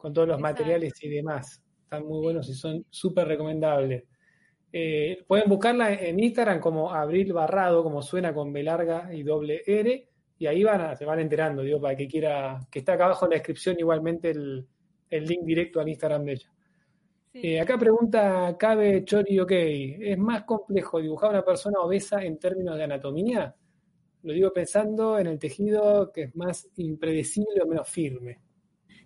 [0.04, 1.62] con todos los materiales y demás.
[1.82, 4.04] Están muy buenos y son súper recomendables.
[4.70, 9.62] Eh, pueden buscarla en Instagram como Abril Barrado, como suena con B larga y doble
[9.66, 13.24] R, y ahí van se van enterando, digo, para que quiera, que está acá abajo
[13.24, 14.66] en la descripción igualmente el,
[15.10, 16.52] link directo al Instagram de ella.
[17.32, 22.38] Eh, acá pregunta Cabe Chori, ok, ¿es más complejo dibujar a una persona obesa en
[22.38, 23.54] términos de anatomía?
[24.22, 28.43] Lo digo pensando en el tejido que es más impredecible o menos firme.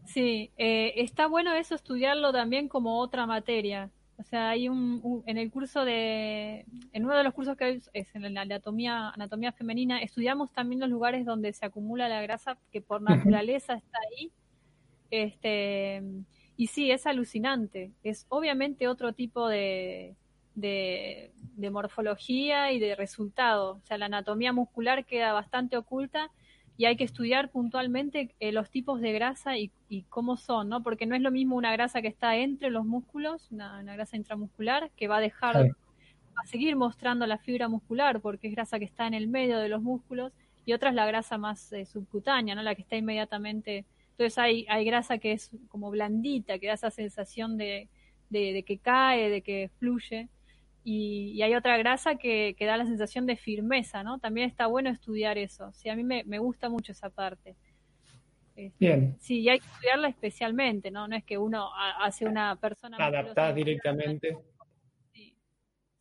[0.09, 3.91] Sí, eh, está bueno eso estudiarlo también como otra materia.
[4.17, 7.83] O sea, hay un, en el curso de, en uno de los cursos que hay,
[7.93, 12.59] es en la anatomía, anatomía femenina, estudiamos también los lugares donde se acumula la grasa
[12.73, 14.33] que por naturaleza está ahí.
[15.11, 16.03] Este,
[16.57, 17.93] y sí, es alucinante.
[18.03, 20.17] Es obviamente otro tipo de,
[20.55, 21.31] de,
[21.71, 23.77] morfología y de resultado.
[23.77, 26.31] O sea, la anatomía muscular queda bastante oculta
[26.79, 29.73] y hay que estudiar puntualmente eh, los tipos de grasa y,
[30.09, 30.81] cómo son, ¿no?
[30.81, 34.93] Porque no es lo mismo una grasa que está entre los músculos, una, grasa intramuscular,
[34.97, 38.85] que va a dejar, va a seguir mostrando la fibra muscular porque es grasa que
[38.85, 40.33] está en el medio de los músculos
[40.65, 42.63] y otra es la grasa más eh, subcutánea, ¿no?
[42.63, 43.85] La que está inmediatamente.
[44.13, 47.89] Entonces hay, hay grasa que es como blandita, que da esa sensación de,
[48.31, 50.29] de que cae, de que fluye
[50.91, 54.19] y, hay otra grasa que, da la sensación de firmeza, ¿no?
[54.19, 55.71] También está bueno estudiar eso.
[55.75, 57.57] Sí, a mí me, gusta mucho esa parte.
[58.57, 59.17] Este, Bien.
[59.21, 61.07] Sí, y hay que estudiarla especialmente, ¿no?
[61.07, 61.69] No es que uno
[62.01, 62.97] hace una persona...
[62.99, 64.35] Adaptada directamente.
[65.13, 65.37] Sí,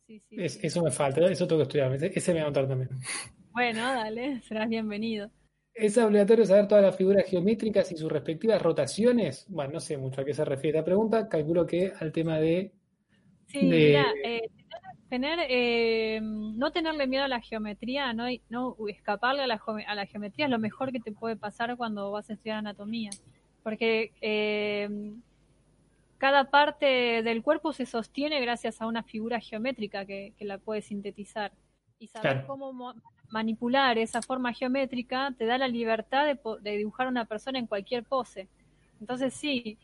[0.06, 2.88] sí, sí, Eso me falta, eso tengo que estudiar, ese me va a notar también.
[3.52, 5.30] Bueno, dale, serás bienvenido.
[5.74, 9.44] ¿Es obligatorio saber todas las figuras geométricas y sus respectivas rotaciones?
[9.48, 11.28] Bueno, no sé mucho a qué se refiere esta pregunta.
[11.28, 12.72] Calculo que al tema de...
[13.48, 14.50] Sí, mira, eh,
[15.08, 20.06] tener eh, no tenerle miedo a la geometría, no, no escaparle a la, a la
[20.06, 23.10] geometría es lo mejor que te puede pasar cuando vas a estudiar anatomía,
[23.62, 25.14] porque eh,
[26.18, 31.52] cada parte del cuerpo se sostiene gracias a una figura geométrica que, la puede sintetizar.
[31.98, 32.94] Y saber cómo
[33.30, 37.66] manipular esa forma geométrica te da la libertad de, de dibujar a una persona en
[37.66, 38.48] cualquier pose.
[39.00, 39.78] Entonces sí,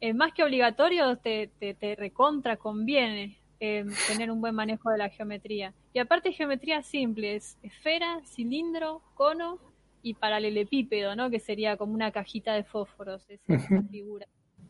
[0.00, 4.96] eh, más que obligatorio, te, te, te recontra conviene eh, tener un buen manejo de
[4.96, 5.74] la geometría.
[5.92, 9.58] Y aparte geometría simple, es esfera, cilindro, cono
[10.02, 11.28] y paralelepípedo, ¿no?
[11.28, 14.26] Que sería como una cajita de fósforos, esa, figura.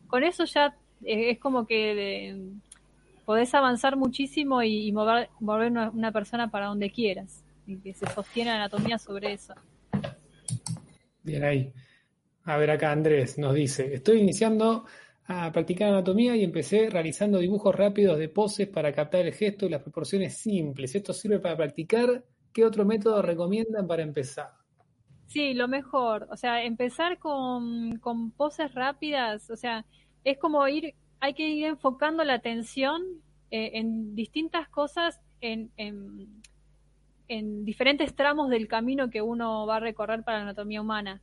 [0.07, 0.75] Con eso ya
[1.05, 2.37] eh, es como que eh,
[3.23, 7.45] podés avanzar muchísimo y, mover, mover una, persona para donde quieras.
[7.65, 9.53] Y que se sostiene la anatomía sobre eso.
[11.23, 11.71] Bien ahí.
[12.43, 14.85] A ver acá Andrés nos dice, estoy iniciando
[15.31, 19.69] a practicar anatomía y empecé realizando dibujos rápidos de poses para captar el gesto y
[19.69, 20.95] las proporciones simples.
[20.95, 22.23] ¿Esto sirve para practicar?
[22.53, 24.51] ¿Qué otro método recomiendan para empezar?
[25.27, 26.27] Sí, lo mejor.
[26.29, 27.99] O sea, empezar con,
[28.35, 29.85] poses rápidas, o sea,
[30.23, 33.01] es como ir, hay que ir enfocando la atención
[33.49, 36.41] eh, en distintas cosas, en, en,
[37.27, 41.21] en diferentes tramos del camino que uno va a recorrer para la anatomía humana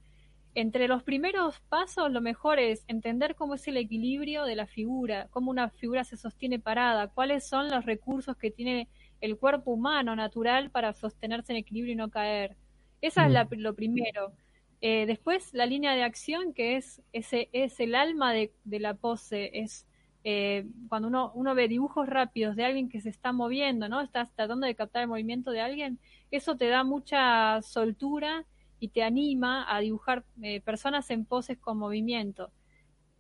[0.61, 5.29] entre los primeros pasos lo mejor es entender cómo es el equilibrio de la figura,
[5.31, 8.89] cómo una figura se sostiene parada, cuáles son los recursos que tiene
[9.21, 12.57] el cuerpo humano natural para sostenerse en equilibrio y no caer.
[13.01, 13.55] Esa es mm.
[13.61, 14.33] lo primero.
[14.81, 19.51] Eh, después la línea de acción, que es, ese, es el alma de, la pose,
[19.61, 19.87] es
[20.25, 24.01] eh, cuando uno, uno ve dibujos rápidos de alguien que se está moviendo, ¿no?
[24.01, 26.01] Estás tratando de captar el movimiento de alguien,
[26.33, 28.45] eso te da mucha soltura
[28.81, 32.51] y te anima a dibujar eh, personas en poses con movimiento.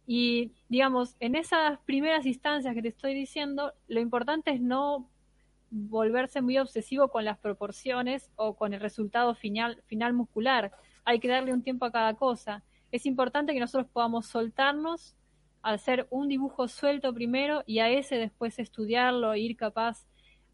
[0.06, 5.10] Y digamos, en esas primeras instancias que te estoy diciendo, lo importante es no
[5.70, 10.72] volverse muy obsesivo con las proporciones o con el resultado final, final muscular.
[11.04, 12.62] Hay que darle un tiempo a cada cosa.
[12.90, 15.14] Es importante que nosotros podamos soltarnos,
[15.62, 20.06] hacer un dibujo suelto primero y a ese después estudiarlo, ir capaz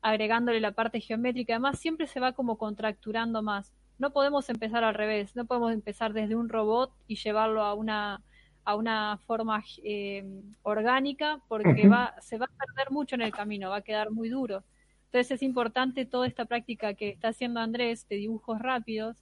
[0.02, 1.54] agregándole la parte geométrica.
[1.54, 6.12] Además, siempre se va como contracturando más no podemos empezar al revés, no podemos empezar
[6.12, 8.22] desde un robot y llevarlo a una,
[8.64, 10.24] a una forma eh,
[10.62, 14.28] orgánica porque va, se va a perder mucho en el camino, va a quedar muy
[14.28, 14.64] duro.
[15.06, 19.16] Entonces es importante toda esta práctica que está haciendo Andrés de dibujos rápidos,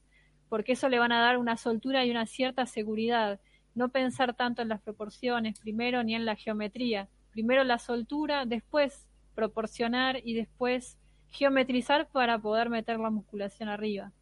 [0.49, 3.41] porque eso le van a dar una soltura y una cierta seguridad.
[3.75, 7.09] No pensar tanto en las proporciones primero ni en la geometría.
[7.31, 10.99] Primero la soltura, después proporcionar y después
[11.29, 14.13] geometrizar para poder meter la musculación arriba.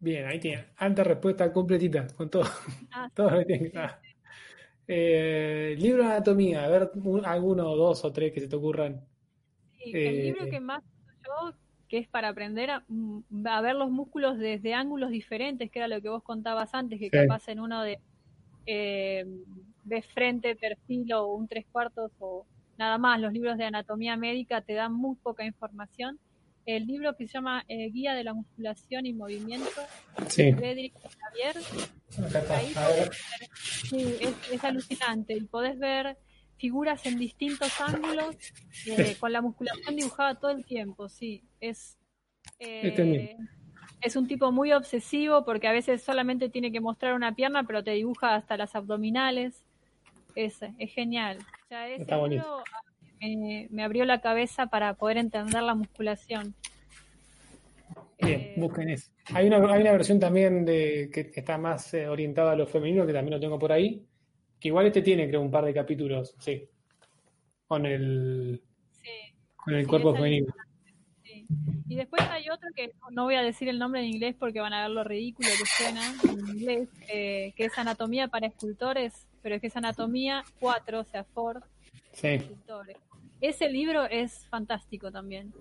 [0.00, 0.64] Bien, ahí tiene.
[0.76, 2.44] Alta respuesta completita, con todo.
[2.90, 3.72] Ah, todo lo que tiene
[4.92, 6.90] eh, libro de anatomía, a ver
[7.24, 9.04] alguno, dos o tres que se te ocurran.
[9.78, 10.82] Sí, el libro eh, que más
[11.24, 11.54] yo,
[11.86, 12.82] que es para aprender a,
[13.60, 17.48] ver los músculos desde ángulos diferentes, que era lo que vos contabas antes, que capaz
[17.48, 18.00] en uno de
[18.66, 19.26] eh,
[19.84, 22.46] ves frente, perfil o un tres cuartos o
[22.76, 23.20] nada más.
[23.20, 26.18] Los libros de anatomía médica te dan muy poca información
[26.66, 29.80] el libro que se llama eh, Guía de la Musculación y Movimiento
[30.36, 31.56] de Frederick Javier.
[33.88, 34.16] sí,
[34.52, 35.34] es, alucinante.
[35.34, 36.16] Y podés ver
[36.58, 38.36] figuras en distintos ángulos
[38.86, 41.42] eh, con la musculación dibujada todo el tiempo, sí.
[41.60, 41.98] Es,
[42.58, 43.36] eh,
[44.02, 47.82] es un tipo muy obsesivo porque a veces solamente tiene que mostrar una pierna, pero
[47.82, 49.64] te dibuja hasta las abdominales.
[50.34, 51.38] Es, es genial.
[51.64, 52.62] O sea, Está bonito
[53.20, 56.54] me, abrió la cabeza para poder entender la musculación.
[58.20, 59.10] Bien, eh, busquen eso.
[59.34, 63.06] Hay una, hay una versión también de que está más eh, orientada a lo femenino,
[63.06, 64.06] que también lo tengo por ahí,
[64.58, 66.68] que igual este tiene, creo, un par de capítulos, sí.
[67.66, 68.62] Con el...
[69.56, 70.52] Con el cuerpo femenino.
[71.88, 74.72] Y después hay otro que no voy a decir el nombre en inglés porque van
[74.72, 79.56] a ver lo ridículo que suena en inglés, eh, que es Anatomía para Escultores, pero
[79.56, 81.62] es que es Anatomía 4, o sea, for
[82.22, 82.96] escultores.
[83.40, 85.52] Ese libro es fantástico también.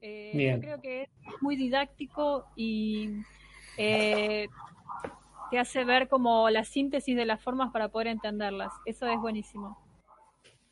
[0.00, 1.08] Eh, yo creo que es
[1.42, 3.10] muy didáctico y
[3.76, 4.46] eh,
[5.50, 8.72] te hace ver como la síntesis de las formas para poder entenderlas.
[8.84, 9.78] Eso es buenísimo.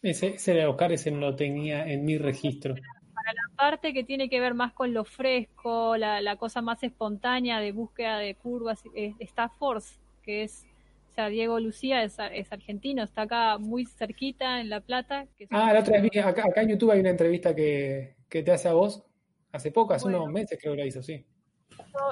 [0.03, 2.75] Ese, ese de Oscar, ese no lo tenía en mi registro.
[3.15, 7.59] Para la parte que tiene que ver más con lo fresco, la, cosa más espontánea
[7.59, 8.83] de búsqueda de curvas,
[9.19, 10.67] está Force, que es,
[11.15, 15.29] o sea, Diego Lucía es, argentino, está acá muy cerquita en La Plata.
[15.51, 19.05] ah, la otra vez acá, en YouTube hay una entrevista que, te hace a vos,
[19.53, 21.25] hace poco, hace unos meses creo que la hizo, sí.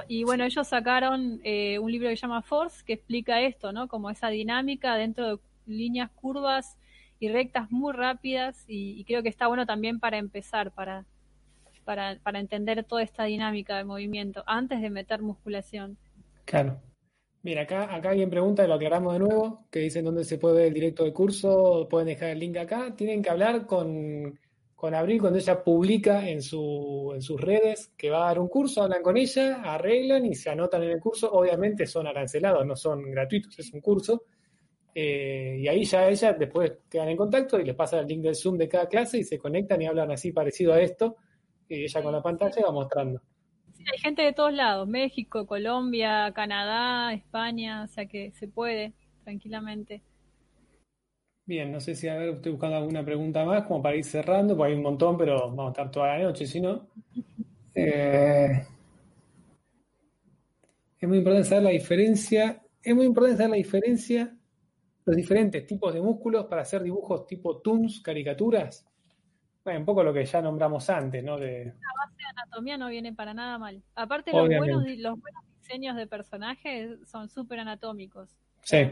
[0.07, 3.89] Y bueno, ellos sacaron eh, un libro que se llama Force, que explica esto, ¿no?
[3.89, 6.79] Como esa dinámica dentro de líneas curvas
[7.19, 11.07] y rectas muy rápidas y, creo que está bueno también para empezar, para,
[11.83, 15.99] para, para, entender toda esta dinámica de movimiento antes de meter musculación.
[16.45, 16.81] Claro.
[17.43, 20.67] Mira, acá, acá alguien pregunta, lo aclaramos de nuevo, que dicen dónde se puede ver
[20.67, 22.95] el directo del curso, pueden dejar el link acá.
[22.97, 24.39] Tienen que hablar con,
[24.77, 28.49] con Abril cuando ella publica en, su, en sus redes que va a dar un
[28.49, 31.33] curso, hablan con ella, arreglan y se anotan en el curso.
[31.33, 34.23] Obviamente son arancelados, no son gratuitos, es un curso.
[34.95, 38.37] Eh, y ahí ya ella después quedan en contacto y les pasa el link del
[38.37, 41.17] Zoom de cada clase y se conectan y hablan así parecido a esto.
[41.69, 43.21] Y ella con la pantalla va mostrando.
[43.83, 48.93] Sí, hay gente de todos lados, México, Colombia, Canadá, España, o sea que se puede
[49.25, 50.03] tranquilamente.
[51.45, 54.57] Bien, no sé si a ver, estoy buscando alguna pregunta más como para ir cerrando,
[54.57, 56.89] porque hay un montón, pero vamos a estar toda la noche, si no.
[57.75, 58.67] Eh,
[61.01, 64.37] es muy importante saber la diferencia, es muy importante saber la diferencia
[65.05, 68.87] los diferentes tipos de músculos para hacer dibujos tipo toons, caricaturas.
[69.65, 71.39] Bueno, un poco lo que ya nombramos antes, ¿no?
[71.39, 71.65] De...
[71.65, 73.83] La base de anatomía no viene para nada mal.
[73.95, 78.31] Aparte, los buenos, los buenos diseños de personajes son súper anatómicos.
[78.63, 78.91] Sí.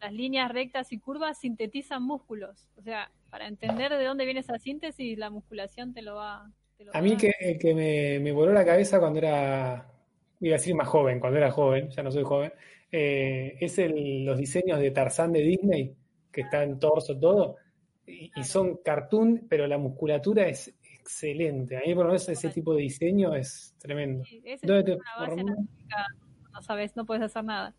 [0.00, 2.66] Las líneas rectas y curvas sintetizan músculos.
[2.76, 6.50] O sea, para entender de dónde viene esa síntesis, la musculación te lo va.
[6.92, 9.86] a mí que, que me, me voló la cabeza cuando era,
[10.40, 12.52] iba a decir más joven, cuando era joven, ya no soy joven,
[12.92, 15.96] eh, es el, los diseños de Tarzán de Disney,
[16.30, 17.56] que está en torso todo,
[18.06, 21.76] y, son cartoon, pero la musculatura es excelente.
[21.76, 24.24] A mí por lo menos ese tipo de diseño es tremendo.
[24.44, 24.82] es una
[25.18, 25.44] base
[26.54, 27.74] no sabes, no puedes hacer nada.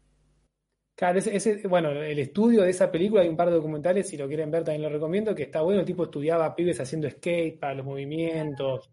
[0.96, 4.28] Claro, ese, bueno, el estudio de esa película, hay un par de documentales, si lo
[4.28, 7.74] quieren ver también lo recomiendo, que está bueno, el tipo estudiaba pibes haciendo skate para
[7.74, 8.90] los movimientos,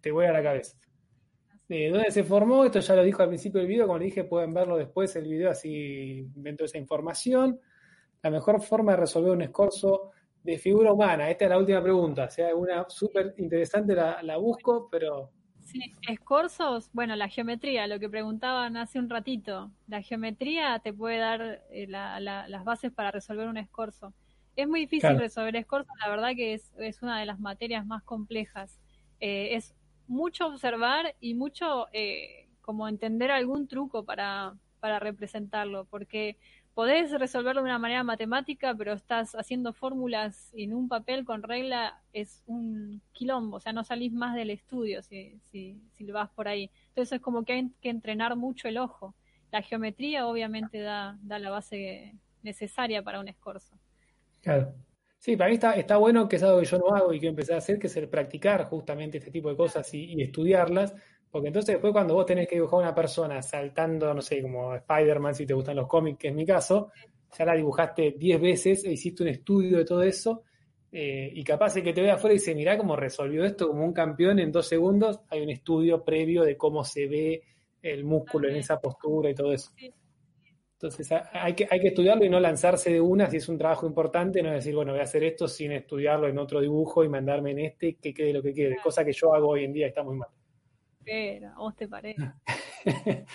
[0.00, 0.76] te voy a la cabeza.
[1.68, 2.64] ¿De dónde se formó?
[2.64, 5.28] Esto ya lo dijo al principio del video, como le dije, pueden verlo después el
[5.28, 7.60] video, así invento esa información.
[8.22, 10.10] La mejor forma de resolver un escorzo
[10.42, 11.30] de figura humana.
[11.30, 12.24] Esta es la última pregunta.
[12.24, 15.30] O sea, una súper interesante, la, busco, pero...
[15.64, 19.70] Sí, escorzos, bueno, la geometría, lo que preguntaban hace un ratito.
[19.86, 24.12] La geometría te puede dar eh, las bases para resolver un escorzo.
[24.56, 28.02] Es muy difícil resolver escorzos, la verdad que es, es, una de las materias más
[28.02, 28.80] complejas.
[29.20, 29.74] Eh, es
[30.08, 36.36] mucho observar y mucho eh, como entender algún truco para, para representarlo, porque
[36.74, 42.02] podés resolverlo de una manera matemática, pero estás haciendo fórmulas en un papel con regla,
[42.12, 46.48] es un quilombo, o sea, no salís más del estudio si, si, si vas por
[46.48, 46.70] ahí.
[46.88, 49.14] Entonces es como que hay que entrenar mucho el ojo.
[49.50, 53.76] La geometría obviamente da, da la base necesaria para un escorzo.
[54.40, 54.74] Claro.
[55.20, 57.26] Sí, para mí está, está bueno que es algo que yo no hago y que
[57.26, 60.94] empecé a hacer, que es el practicar justamente este tipo de cosas y, estudiarlas,
[61.30, 64.74] porque entonces después cuando vos tenés que dibujar a una persona saltando, no sé, como
[64.74, 66.90] Spider-Man, si te gustan los cómics, que es mi caso,
[67.38, 70.42] ya la dibujaste 10 veces e hiciste un estudio de todo eso,
[70.92, 73.84] eh, y capaz de que te vea afuera y dice, mirá cómo resolvió esto como
[73.84, 77.42] un campeón en dos segundos, hay un estudio previo de cómo se ve
[77.80, 79.70] el músculo en esa postura y todo eso.
[80.72, 83.86] Entonces hay que, hay que estudiarlo y no lanzarse de una si es un trabajo
[83.86, 87.52] importante, no decir, bueno, voy a hacer esto sin estudiarlo en otro dibujo y mandarme
[87.52, 89.86] en este y que quede lo que quede, cosa que yo hago hoy en día
[89.86, 90.28] está muy mal.
[91.04, 92.32] Pero, ¿a vos te parece?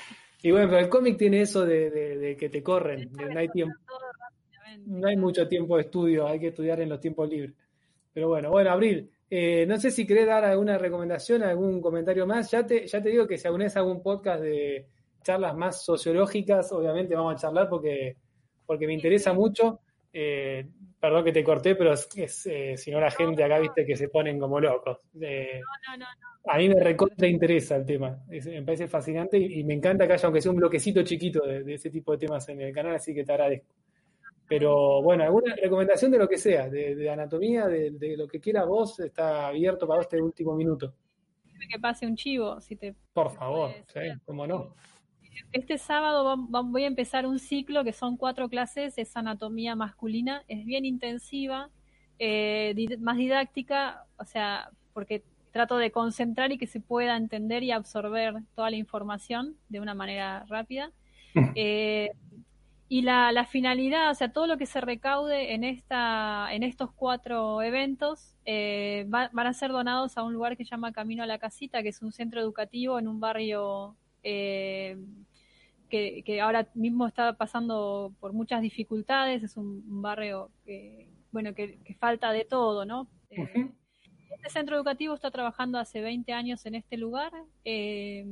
[0.44, 3.76] y bueno, pero el cómic tiene eso de, que te corren, no hay tiempo.
[4.86, 7.54] No hay mucho tiempo de estudio, hay que estudiar en los tiempos libres.
[8.14, 12.52] Pero bueno, bueno, Abril, eh, no sé si querés dar alguna recomendación, algún comentario más.
[12.52, 14.88] Ya te, ya te digo que si unés algún podcast de,
[15.26, 18.16] charlas más sociológicas, obviamente vamos a charlar porque,
[18.66, 19.82] porque me interesa mucho.
[20.14, 20.70] Eh,
[21.06, 24.10] perdón que te corté, pero es, eh, si no la gente acá, viste, que se
[24.10, 24.98] ponen como locos.
[25.22, 29.64] Eh, no, no, no, A mí me recontra interesa el tema, me parece fascinante y,
[29.64, 32.60] me encanta que haya, aunque sea un bloquecito chiquito de, ese tipo de temas en
[32.62, 33.68] el canal, así que te agradezco.
[34.48, 39.00] Pero bueno, alguna recomendación de lo que sea, de, anatomía, de, lo que quieras vos,
[39.00, 40.96] está abierto para este último minuto.
[41.70, 42.96] Que pase un chivo, si te.
[43.14, 44.74] Por favor, sí, cómo no.
[45.52, 50.66] Este sábado voy a empezar un ciclo que son cuatro clases, es anatomía masculina, es
[50.66, 51.70] bien intensiva,
[52.20, 57.72] eh, más didáctica, o sea, porque trato de concentrar y que se pueda entender y
[57.72, 60.92] absorber toda la información de una manera rápida.
[61.56, 62.12] Eh,
[62.88, 66.92] y la, la, finalidad, o sea, todo lo que se recaude en, esta, en estos
[66.94, 71.26] cuatro eventos eh, van a ser donados a un lugar que se llama Camino a
[71.26, 73.96] la Casita, que es un centro educativo en un barrio
[74.26, 74.98] eh,
[75.90, 81.80] que, que, ahora mismo está pasando por muchas dificultades, es un, barrio que, bueno, que,
[82.00, 83.08] falta de todo, ¿no?
[83.30, 83.70] Eh,
[84.32, 87.32] este centro educativo está trabajando hace 20 años en este lugar.
[87.64, 88.26] Eh,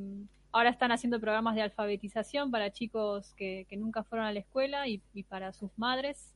[0.53, 4.99] Ahora están haciendo programas de alfabetización para chicos que, nunca fueron a la escuela y,
[5.27, 6.35] para sus madres.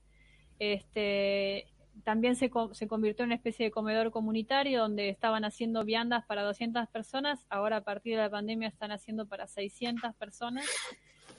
[0.58, 1.68] Este,
[2.04, 6.44] también se, se, convirtió en una especie de comedor comunitario donde estaban haciendo viandas para
[6.44, 7.46] 200 personas.
[7.50, 10.66] Ahora a partir de la pandemia están haciendo para 600 personas.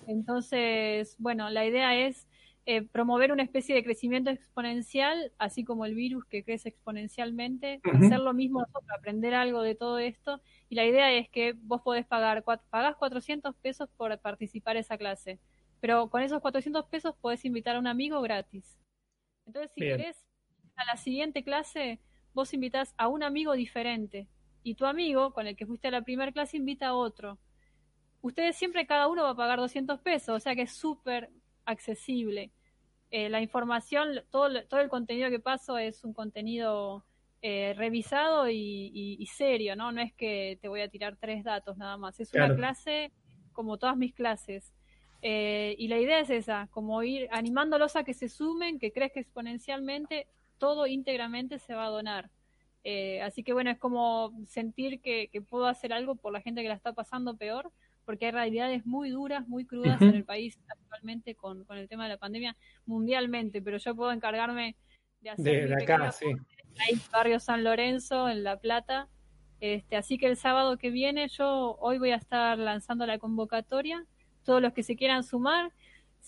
[0.06, 2.26] Entonces, bueno, la idea es
[2.70, 8.20] eh, promover una especie de crecimiento exponencial, así como el virus que crece exponencialmente, hacer
[8.20, 10.42] lo mismo nosotros, aprender algo de todo esto.
[10.68, 14.98] Y la idea es que vos podés pagar, pagás 400 pesos por participar en esa
[14.98, 15.40] clase,
[15.80, 18.78] pero con esos 400 pesos podés invitar a un amigo gratis.
[19.46, 20.27] Entonces, si querés,
[20.78, 22.00] a la siguiente clase,
[22.34, 24.28] vos invitás a un amigo diferente
[24.62, 27.38] y tu amigo, con el que fuiste a la primera clase, invita a otro.
[28.22, 31.30] Ustedes siempre cada uno va a pagar 200 pesos, o sea que es súper
[31.64, 32.50] accesible.
[33.10, 37.04] Eh, la información, todo, todo el contenido que paso es un contenido
[37.40, 39.92] eh, revisado y, serio, ¿no?
[39.92, 42.18] No es que te voy a tirar tres datos nada más.
[42.20, 43.12] Es una clase
[43.52, 44.72] como todas mis clases.
[45.22, 49.20] Eh, y la idea es esa, como ir animándolos a que se sumen, que crezca
[49.20, 50.26] exponencialmente,
[50.58, 52.30] todo íntegramente se va a donar.
[53.22, 56.68] así que bueno, es como sentir que, que puedo hacer algo por la gente que
[56.68, 57.72] la está pasando peor
[58.08, 62.04] porque hay realidades muy duras, muy crudas en el país actualmente con, con, el tema
[62.04, 62.56] de la pandemia
[62.86, 64.76] mundialmente, pero yo puedo encargarme
[65.20, 65.68] de hacer...
[65.68, 66.24] De, acá, sí.
[66.78, 69.08] Ahí, barrio San Lorenzo, en La Plata.
[69.60, 74.06] Este, así que el sábado que viene yo hoy voy a estar lanzando la convocatoria.
[74.42, 75.74] Todos los que se quieran sumar,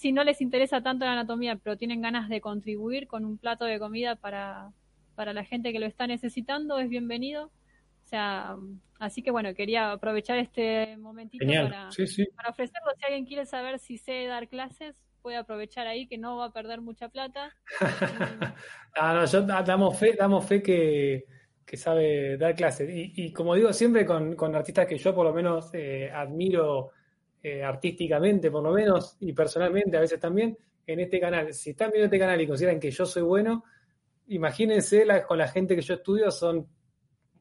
[0.00, 3.64] si no les interesa tanto la anatomía, pero tienen ganas de contribuir con un plato
[3.64, 4.72] de comida para,
[5.14, 7.50] para la gente que lo está necesitando, es bienvenido
[8.10, 8.56] sea,
[8.98, 11.88] así que bueno, quería aprovechar este momentito para,
[12.36, 12.90] para ofrecerlo.
[12.98, 16.52] Si alguien quiere saber si sé dar clases, puede aprovechar ahí que no va a
[16.52, 17.54] perder mucha plata.
[18.96, 21.24] ah, no, yo damos fe, damos fe que,
[21.74, 22.90] sabe dar clases.
[22.92, 26.90] Y, como digo siempre con, artistas que yo por lo menos eh, admiro
[27.42, 30.56] eh, artísticamente, por lo menos, y personalmente a veces también,
[30.86, 33.64] en este canal, si están viendo este canal y consideran que yo soy bueno,
[34.28, 36.66] imagínense con la gente que yo estudio, son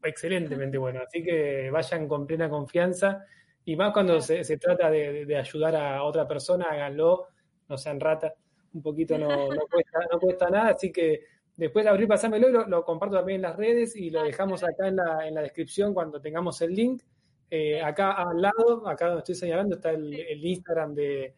[0.03, 1.01] excelentemente bueno.
[1.05, 3.25] Así que vayan con plena confianza.
[3.65, 7.27] Y más cuando se, trata de, ayudar a otra persona, háganlo,
[7.67, 8.33] no sean rata,
[8.73, 9.27] un poquito no,
[9.71, 11.21] cuesta, no cuesta nada, así que
[11.55, 14.87] después de abrir, pasámelo lo, lo comparto también en las redes y lo dejamos acá
[14.87, 17.03] en la, en la descripción cuando tengamos el link.
[17.49, 21.33] Eh, acá al lado, acá donde estoy señalando, está el, Instagram de,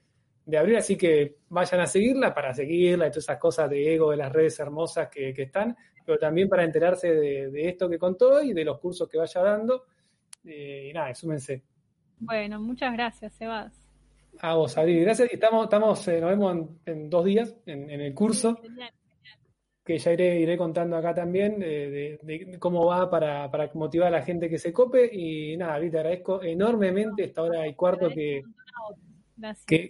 [0.45, 4.11] de Abril, así que vayan a seguirla para seguirla y todas esas cosas de ego
[4.11, 5.75] de las redes hermosas que, que están
[6.05, 9.85] pero también para enterarse de, esto que contó y de los cursos que vaya dando.
[10.43, 11.63] Eh, y nada, súmense.
[12.19, 13.73] Bueno, muchas gracias, Sebas.
[14.39, 15.29] A vos, Abril, gracias.
[15.31, 18.59] Estamos, estamos eh, nos vemos en, dos días en, el curso.
[19.83, 24.49] Que ya iré, iré contando acá también de, cómo va para, motivar a la gente
[24.49, 25.09] que se cope.
[25.11, 28.43] Y nada, Abril, te agradezco enormemente esta hora y cuarto que,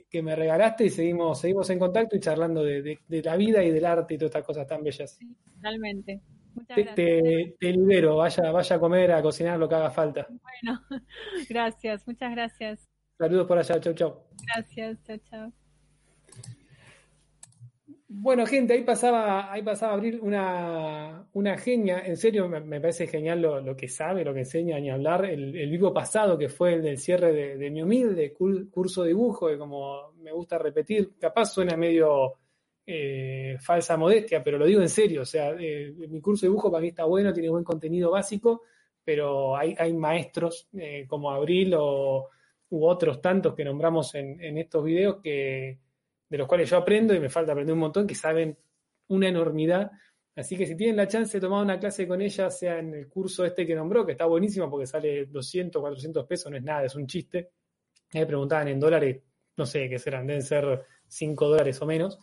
[0.09, 3.85] que, me regalaste y seguimos, seguimos en contacto y charlando de, la vida y del
[3.85, 5.11] arte y todas estas cosas tan bellas.
[5.11, 6.21] Sí, totalmente.
[6.53, 7.57] Muchas te, gracias.
[7.59, 10.27] Te, libero, vaya, vaya a comer, a cocinar lo que haga falta.
[10.27, 10.81] Bueno,
[11.49, 12.89] gracias, muchas gracias.
[13.17, 14.23] Saludos por allá, chau, chau.
[14.47, 15.60] Gracias, chau, chau.
[18.13, 22.01] Bueno, gente, ahí pasaba, ahí pasaba a abrir una, una genia.
[22.05, 25.23] En serio, me, parece genial lo, que sabe, lo que enseña, ni hablar.
[25.25, 29.57] El, vivo pasado, que fue el del cierre de, mi humilde curso de dibujo, que
[29.57, 32.33] como me gusta repetir, capaz suena medio
[32.85, 35.21] eh, falsa modestia, pero lo digo en serio.
[35.21, 38.63] O sea, eh, mi curso de dibujo para mí está bueno, tiene buen contenido básico,
[39.05, 42.27] pero hay, hay maestros eh, como Abril o,
[42.71, 45.79] u otros tantos que nombramos en, en estos videos que
[46.31, 48.57] de los cuales yo aprendo y me falta aprender un montón, que saben
[49.09, 49.91] una enormidad.
[50.33, 53.09] Así que si tienen la chance de tomar una clase con ella, sea en el
[53.09, 56.85] curso este que nombró, que está buenísimo porque sale 200, 400 pesos, no es nada,
[56.85, 57.49] es un chiste.
[58.13, 59.21] Me preguntaban en dólares,
[59.57, 62.17] no sé qué serán, deben ser 5 dólares o menos.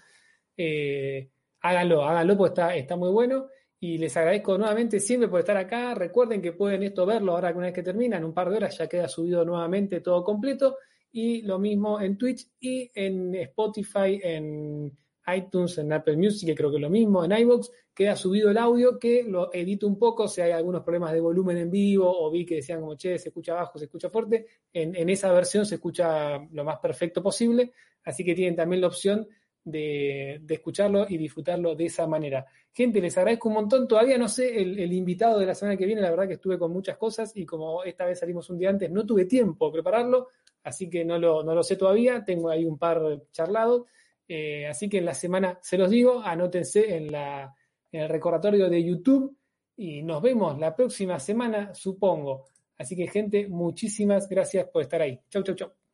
[0.56, 1.28] eh,
[1.60, 3.48] háganlo, háganlo porque está, está muy bueno.
[3.78, 5.94] Y les agradezco nuevamente siempre por estar acá.
[5.94, 8.56] Recuerden que pueden esto verlo ahora que una vez que termina, en un par de
[8.56, 10.78] horas ya queda subido nuevamente todo completo.
[11.12, 14.96] Y lo mismo en Twitch y en Spotify, en
[15.34, 18.98] iTunes, en Apple Music, que creo que lo mismo, en iVoox, queda subido el audio
[18.98, 22.46] que lo edito un poco, si hay algunos problemas de volumen en vivo o vi
[22.46, 25.76] que decían como, che, se escucha bajo, se escucha fuerte, en, en esa versión se
[25.76, 27.72] escucha lo más perfecto posible,
[28.04, 29.26] así que tienen también la opción
[29.64, 32.46] de, de, escucharlo y disfrutarlo de esa manera.
[32.72, 33.86] Gente, les agradezco un montón.
[33.86, 36.58] Todavía no sé el, el, invitado de la semana que viene, la verdad que estuve
[36.58, 39.72] con muchas cosas y como esta vez salimos un día antes, no tuve tiempo de
[39.72, 40.28] prepararlo,
[40.68, 42.24] así que no lo, no lo sé todavía.
[42.24, 43.00] Tengo ahí un par
[43.32, 43.86] charlados.
[44.28, 47.54] Eh, así que en la semana, se los digo, anótense en, la,
[47.90, 49.36] en el recordatorio de YouTube
[49.76, 52.46] y nos vemos la próxima semana, supongo.
[52.76, 55.18] Así que, gente, muchísimas gracias por estar ahí.
[55.30, 55.87] Chau, chau, chau.